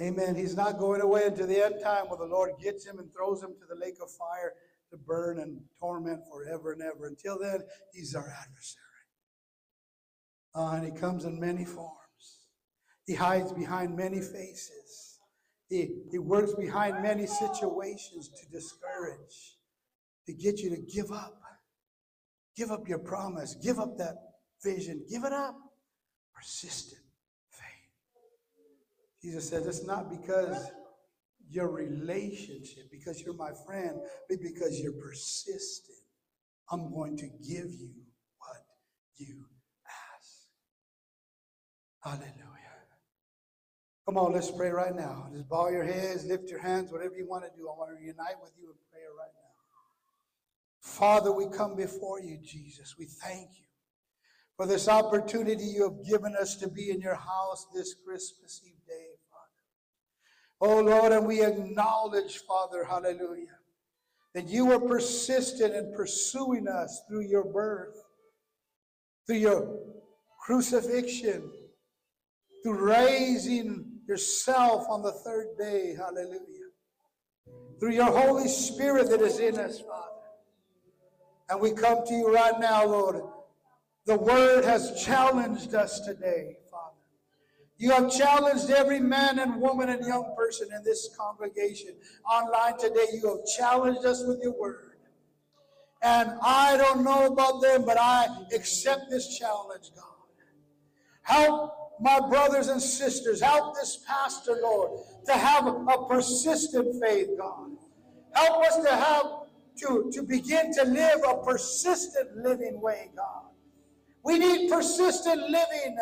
Amen. 0.00 0.34
He's 0.34 0.56
not 0.56 0.78
going 0.78 1.00
away 1.00 1.24
until 1.26 1.46
the 1.46 1.64
end 1.64 1.76
time 1.82 2.06
where 2.06 2.18
the 2.18 2.24
Lord 2.24 2.52
gets 2.62 2.86
him 2.86 2.98
and 2.98 3.12
throws 3.12 3.42
him 3.42 3.50
to 3.50 3.66
the 3.68 3.78
lake 3.78 3.96
of 4.00 4.10
fire 4.10 4.54
to 4.90 4.96
burn 4.96 5.40
and 5.40 5.60
torment 5.78 6.20
forever 6.32 6.72
and 6.72 6.82
ever. 6.82 7.06
Until 7.06 7.38
then, 7.38 7.60
he's 7.92 8.14
our 8.14 8.28
adversary. 8.28 8.87
Uh, 10.58 10.72
and 10.72 10.84
he 10.84 10.90
comes 10.90 11.24
in 11.24 11.38
many 11.38 11.64
forms. 11.64 11.92
He 13.06 13.14
hides 13.14 13.52
behind 13.52 13.96
many 13.96 14.20
faces. 14.20 15.20
He, 15.68 16.00
he 16.10 16.18
works 16.18 16.52
behind 16.54 17.00
many 17.00 17.26
situations 17.26 18.28
to 18.30 18.50
discourage, 18.50 19.56
to 20.26 20.32
get 20.32 20.58
you 20.58 20.70
to 20.70 20.82
give 20.82 21.12
up. 21.12 21.40
Give 22.56 22.72
up 22.72 22.88
your 22.88 22.98
promise. 22.98 23.54
Give 23.62 23.78
up 23.78 23.98
that 23.98 24.16
vision. 24.64 25.04
Give 25.08 25.22
it 25.22 25.32
up. 25.32 25.54
Persistent 26.34 27.02
faith. 27.50 27.62
Jesus 29.22 29.48
says 29.48 29.64
it's 29.64 29.86
not 29.86 30.10
because 30.10 30.72
your 31.48 31.70
relationship, 31.70 32.90
because 32.90 33.20
you're 33.20 33.34
my 33.34 33.52
friend, 33.64 34.00
but 34.28 34.38
because 34.42 34.80
you're 34.80 35.00
persistent. 35.00 35.98
I'm 36.72 36.92
going 36.92 37.16
to 37.18 37.28
give 37.28 37.70
you 37.70 37.92
what 38.38 38.56
you. 39.18 39.44
Hallelujah. 42.02 42.34
Come 44.06 44.16
on, 44.16 44.32
let's 44.32 44.50
pray 44.50 44.70
right 44.70 44.94
now. 44.94 45.28
Just 45.32 45.48
bow 45.48 45.68
your 45.68 45.84
heads, 45.84 46.24
lift 46.24 46.48
your 46.48 46.60
hands, 46.60 46.90
whatever 46.90 47.14
you 47.14 47.28
want 47.28 47.44
to 47.44 47.50
do. 47.54 47.68
I 47.68 47.76
want 47.76 47.90
to 47.96 48.02
unite 48.02 48.36
with 48.42 48.52
you 48.58 48.68
in 48.68 48.76
prayer 48.90 49.10
right 49.18 49.30
now. 49.34 49.48
Father, 50.80 51.30
we 51.30 51.46
come 51.48 51.76
before 51.76 52.20
you, 52.20 52.38
Jesus. 52.42 52.94
We 52.98 53.04
thank 53.04 53.50
you 53.58 53.66
for 54.56 54.66
this 54.66 54.88
opportunity 54.88 55.64
you 55.64 55.82
have 55.84 56.06
given 56.06 56.34
us 56.34 56.56
to 56.56 56.68
be 56.68 56.90
in 56.90 57.00
your 57.00 57.16
house 57.16 57.66
this 57.74 57.94
Christmas 58.06 58.62
Eve 58.66 58.80
day, 58.86 59.06
Father. 59.30 60.72
Oh 60.72 60.80
Lord, 60.80 61.12
and 61.12 61.26
we 61.26 61.44
acknowledge, 61.44 62.38
Father, 62.38 62.84
hallelujah, 62.84 63.58
that 64.34 64.48
you 64.48 64.66
were 64.66 64.80
persistent 64.80 65.74
in 65.74 65.92
pursuing 65.94 66.66
us 66.66 67.02
through 67.08 67.26
your 67.26 67.44
birth, 67.44 68.02
through 69.26 69.36
your 69.36 69.78
crucifixion, 70.40 71.52
through 72.62 72.84
raising 72.84 73.84
yourself 74.06 74.86
on 74.88 75.02
the 75.02 75.12
third 75.12 75.46
day, 75.58 75.94
hallelujah, 75.96 76.70
through 77.78 77.92
your 77.92 78.10
Holy 78.10 78.48
Spirit 78.48 79.10
that 79.10 79.20
is 79.20 79.38
in 79.38 79.58
us, 79.58 79.80
Father. 79.80 80.04
And 81.50 81.60
we 81.60 81.72
come 81.72 82.06
to 82.06 82.14
you 82.14 82.32
right 82.32 82.58
now, 82.58 82.84
Lord. 82.86 83.22
The 84.06 84.16
word 84.16 84.64
has 84.64 85.02
challenged 85.04 85.74
us 85.74 86.00
today, 86.00 86.56
Father. 86.70 86.96
You 87.76 87.90
have 87.92 88.10
challenged 88.10 88.70
every 88.70 89.00
man 89.00 89.38
and 89.38 89.60
woman 89.60 89.88
and 89.88 90.04
young 90.04 90.34
person 90.36 90.68
in 90.74 90.82
this 90.82 91.14
congregation 91.16 91.94
online 92.28 92.78
today. 92.78 93.06
You 93.12 93.28
have 93.28 93.46
challenged 93.56 94.04
us 94.04 94.24
with 94.26 94.40
your 94.42 94.58
word. 94.58 94.96
And 96.02 96.32
I 96.42 96.76
don't 96.76 97.04
know 97.04 97.26
about 97.26 97.60
them, 97.60 97.84
but 97.84 97.98
I 97.98 98.28
accept 98.54 99.10
this 99.10 99.38
challenge, 99.38 99.90
God. 99.94 100.04
Help 101.22 101.77
my 102.00 102.20
brothers 102.28 102.68
and 102.68 102.80
sisters, 102.80 103.40
help 103.40 103.74
this 103.74 104.04
pastor, 104.06 104.58
Lord, 104.62 105.00
to 105.26 105.32
have 105.32 105.66
a 105.66 106.04
persistent 106.08 107.02
faith, 107.02 107.28
God. 107.38 107.70
Help 108.32 108.64
us 108.64 108.76
to 108.76 108.88
have 108.88 109.26
to, 109.80 110.10
to 110.12 110.22
begin 110.22 110.72
to 110.74 110.84
live 110.84 111.20
a 111.28 111.42
persistent 111.44 112.36
living 112.36 112.80
way, 112.80 113.10
God. 113.16 113.44
We 114.24 114.38
need 114.38 114.70
persistent 114.70 115.40
living, 115.40 115.96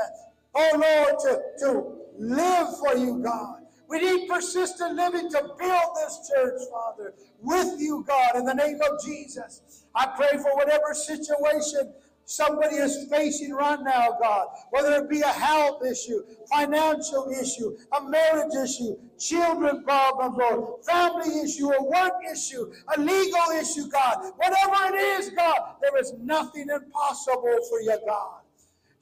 oh 0.54 0.70
Lord, 0.74 1.18
to, 1.20 1.42
to 1.60 1.92
live 2.18 2.78
for 2.78 2.96
you, 2.96 3.22
God. 3.22 3.62
We 3.88 4.00
need 4.00 4.28
persistent 4.28 4.96
living 4.96 5.30
to 5.30 5.42
build 5.58 5.96
this 5.96 6.30
church, 6.34 6.60
Father, 6.72 7.14
with 7.40 7.78
you, 7.78 8.04
God, 8.06 8.34
in 8.34 8.44
the 8.44 8.54
name 8.54 8.80
of 8.90 9.02
Jesus. 9.04 9.84
I 9.94 10.06
pray 10.16 10.38
for 10.38 10.56
whatever 10.56 10.92
situation 10.92 11.92
somebody 12.26 12.76
is 12.76 13.06
facing 13.10 13.52
right 13.52 13.78
now, 13.80 14.18
God, 14.20 14.48
whether 14.70 14.96
it 14.96 15.08
be 15.08 15.20
a 15.20 15.28
health 15.28 15.82
issue, 15.84 16.22
financial 16.52 17.30
issue, 17.30 17.76
a 17.98 18.02
marriage 18.02 18.54
issue, 18.62 18.96
children 19.18 19.82
problem, 19.84 20.36
Lord, 20.36 20.84
family 20.84 21.40
issue, 21.40 21.70
a 21.70 21.82
work 21.84 22.12
issue, 22.30 22.72
a 22.96 23.00
legal 23.00 23.50
issue, 23.58 23.88
God, 23.88 24.32
whatever 24.36 24.94
it 24.94 24.98
is, 24.98 25.30
God, 25.30 25.76
there 25.80 25.96
is 25.98 26.12
nothing 26.20 26.66
impossible 26.68 27.58
for 27.70 27.80
you, 27.80 27.96
God. 28.06 28.40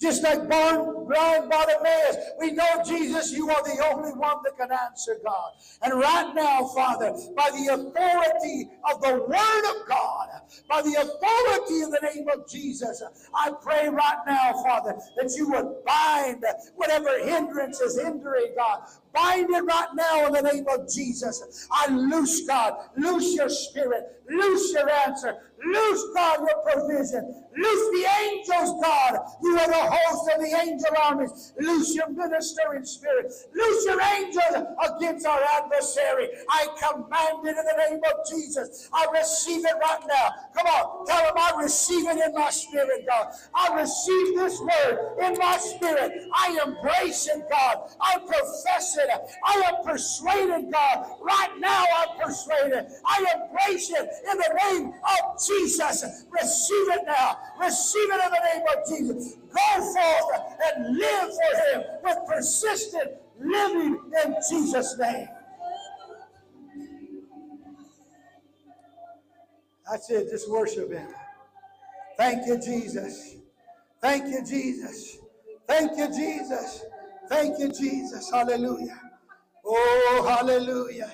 Just 0.05 0.23
like 0.23 0.47
blind 0.47 1.51
Bartimaeus, 1.51 2.17
we 2.39 2.51
know, 2.51 2.83
Jesus, 2.87 3.33
you 3.33 3.49
are 3.49 3.63
the 3.63 3.83
only 3.91 4.11
one 4.11 4.37
that 4.45 4.55
can 4.59 4.71
answer, 4.71 5.17
God. 5.25 5.53
And 5.81 5.95
right 5.99 6.31
now, 6.35 6.67
Father, 6.67 7.11
by 7.35 7.49
the 7.53 7.73
authority 7.73 8.69
of 8.93 9.01
the 9.01 9.25
Word 9.27 9.81
of 9.81 9.89
God, 9.89 10.29
by 10.69 10.83
the 10.83 10.93
authority 11.01 11.81
in 11.81 11.89
the 11.89 12.01
name 12.15 12.29
of 12.29 12.47
Jesus, 12.47 13.03
I 13.35 13.53
pray 13.63 13.89
right 13.89 14.19
now, 14.27 14.53
Father, 14.63 14.95
that 15.17 15.33
you 15.39 15.49
would 15.49 15.83
bind 15.87 16.45
whatever 16.77 17.19
hindrance 17.25 17.81
is 17.81 17.99
hindering, 17.99 18.53
God. 18.59 18.83
Bind 19.15 19.49
it 19.49 19.65
right 19.65 19.89
now 19.95 20.27
in 20.27 20.33
the 20.33 20.43
name 20.43 20.67
of 20.69 20.93
Jesus. 20.93 21.69
I 21.71 21.89
loose, 21.89 22.47
God, 22.47 22.75
loose 22.97 23.35
your 23.35 23.49
spirit, 23.49 24.21
loose 24.29 24.73
your 24.73 24.91
answer, 24.91 25.37
loose, 25.65 26.05
God, 26.15 26.41
your 26.41 26.63
provision, 26.65 27.45
loose 27.57 28.03
the 28.03 28.07
angels, 28.23 28.83
God. 28.83 29.19
You 29.43 29.59
are 29.59 29.69
the 29.69 29.75
host 29.75 30.31
of 30.35 30.41
the 30.41 30.57
angel 30.63 30.91
armies. 31.01 31.53
Loose 31.61 31.95
your 31.95 32.11
ministering 32.11 32.85
spirit, 32.85 33.33
loose 33.55 33.85
your 33.87 34.01
angels 34.01 34.67
against 34.85 35.27
our 35.27 35.41
adversary. 35.63 36.29
I 36.51 36.67
command 36.83 37.47
it 37.47 37.57
in 37.57 37.65
the 37.65 37.89
name 37.89 38.01
of 38.05 38.29
Jesus. 38.29 38.89
I 38.93 39.07
receive 39.13 39.65
it 39.65 39.77
right 39.81 40.03
now. 40.09 40.31
Come 40.57 40.67
on, 40.67 41.07
tell 41.07 41.25
him 41.25 41.35
I 41.37 41.63
receive 41.63 42.07
it 42.09 42.19
in 42.19 42.35
my 42.35 42.51
spirit, 42.51 43.07
God. 43.07 43.29
I 43.55 43.81
receive 43.81 44.37
this 44.37 44.61
word 44.61 45.19
in 45.23 45.39
my 45.39 45.57
spirit. 45.59 46.13
I 46.35 46.59
embrace 46.67 47.29
it, 47.29 47.45
God. 47.49 47.91
I 48.01 48.19
profess 48.19 48.97
I 49.45 49.63
am 49.67 49.85
persuaded, 49.85 50.73
God. 50.73 51.07
Right 51.21 51.59
now, 51.59 51.85
I'm 51.97 52.19
persuaded. 52.21 52.87
I 53.07 53.27
embrace 53.35 53.91
it 53.91 54.09
in 54.31 54.39
the 54.39 54.61
name 54.65 54.89
of 54.89 55.47
Jesus. 55.47 56.25
Receive 56.31 56.89
it 56.91 57.03
now. 57.07 57.39
Receive 57.61 58.09
it 58.11 58.21
in 58.25 58.31
the 58.31 58.41
name 58.53 58.65
of 58.77 58.89
Jesus. 58.89 59.37
Go 59.53 59.95
forth 59.95 60.43
and 60.67 60.97
live 60.97 61.31
for 61.31 61.79
Him 61.79 61.85
with 62.03 62.19
persistent 62.29 63.13
living 63.41 64.01
in 64.25 64.35
Jesus' 64.49 64.97
name. 64.99 65.29
That's 69.91 70.11
it. 70.11 70.31
Just 70.31 70.51
worship 70.51 70.93
Him. 70.93 71.09
Thank 72.17 72.47
you, 72.47 72.59
Jesus. 72.59 73.37
Thank 74.01 74.29
you, 74.29 74.45
Jesus. 74.45 75.19
Thank 75.67 75.97
you, 75.97 76.07
Jesus. 76.09 76.85
Thank 77.29 77.59
you, 77.59 77.71
Jesus. 77.73 78.31
Hallelujah. 78.31 79.01
Oh, 79.65 80.27
hallelujah. 80.29 81.11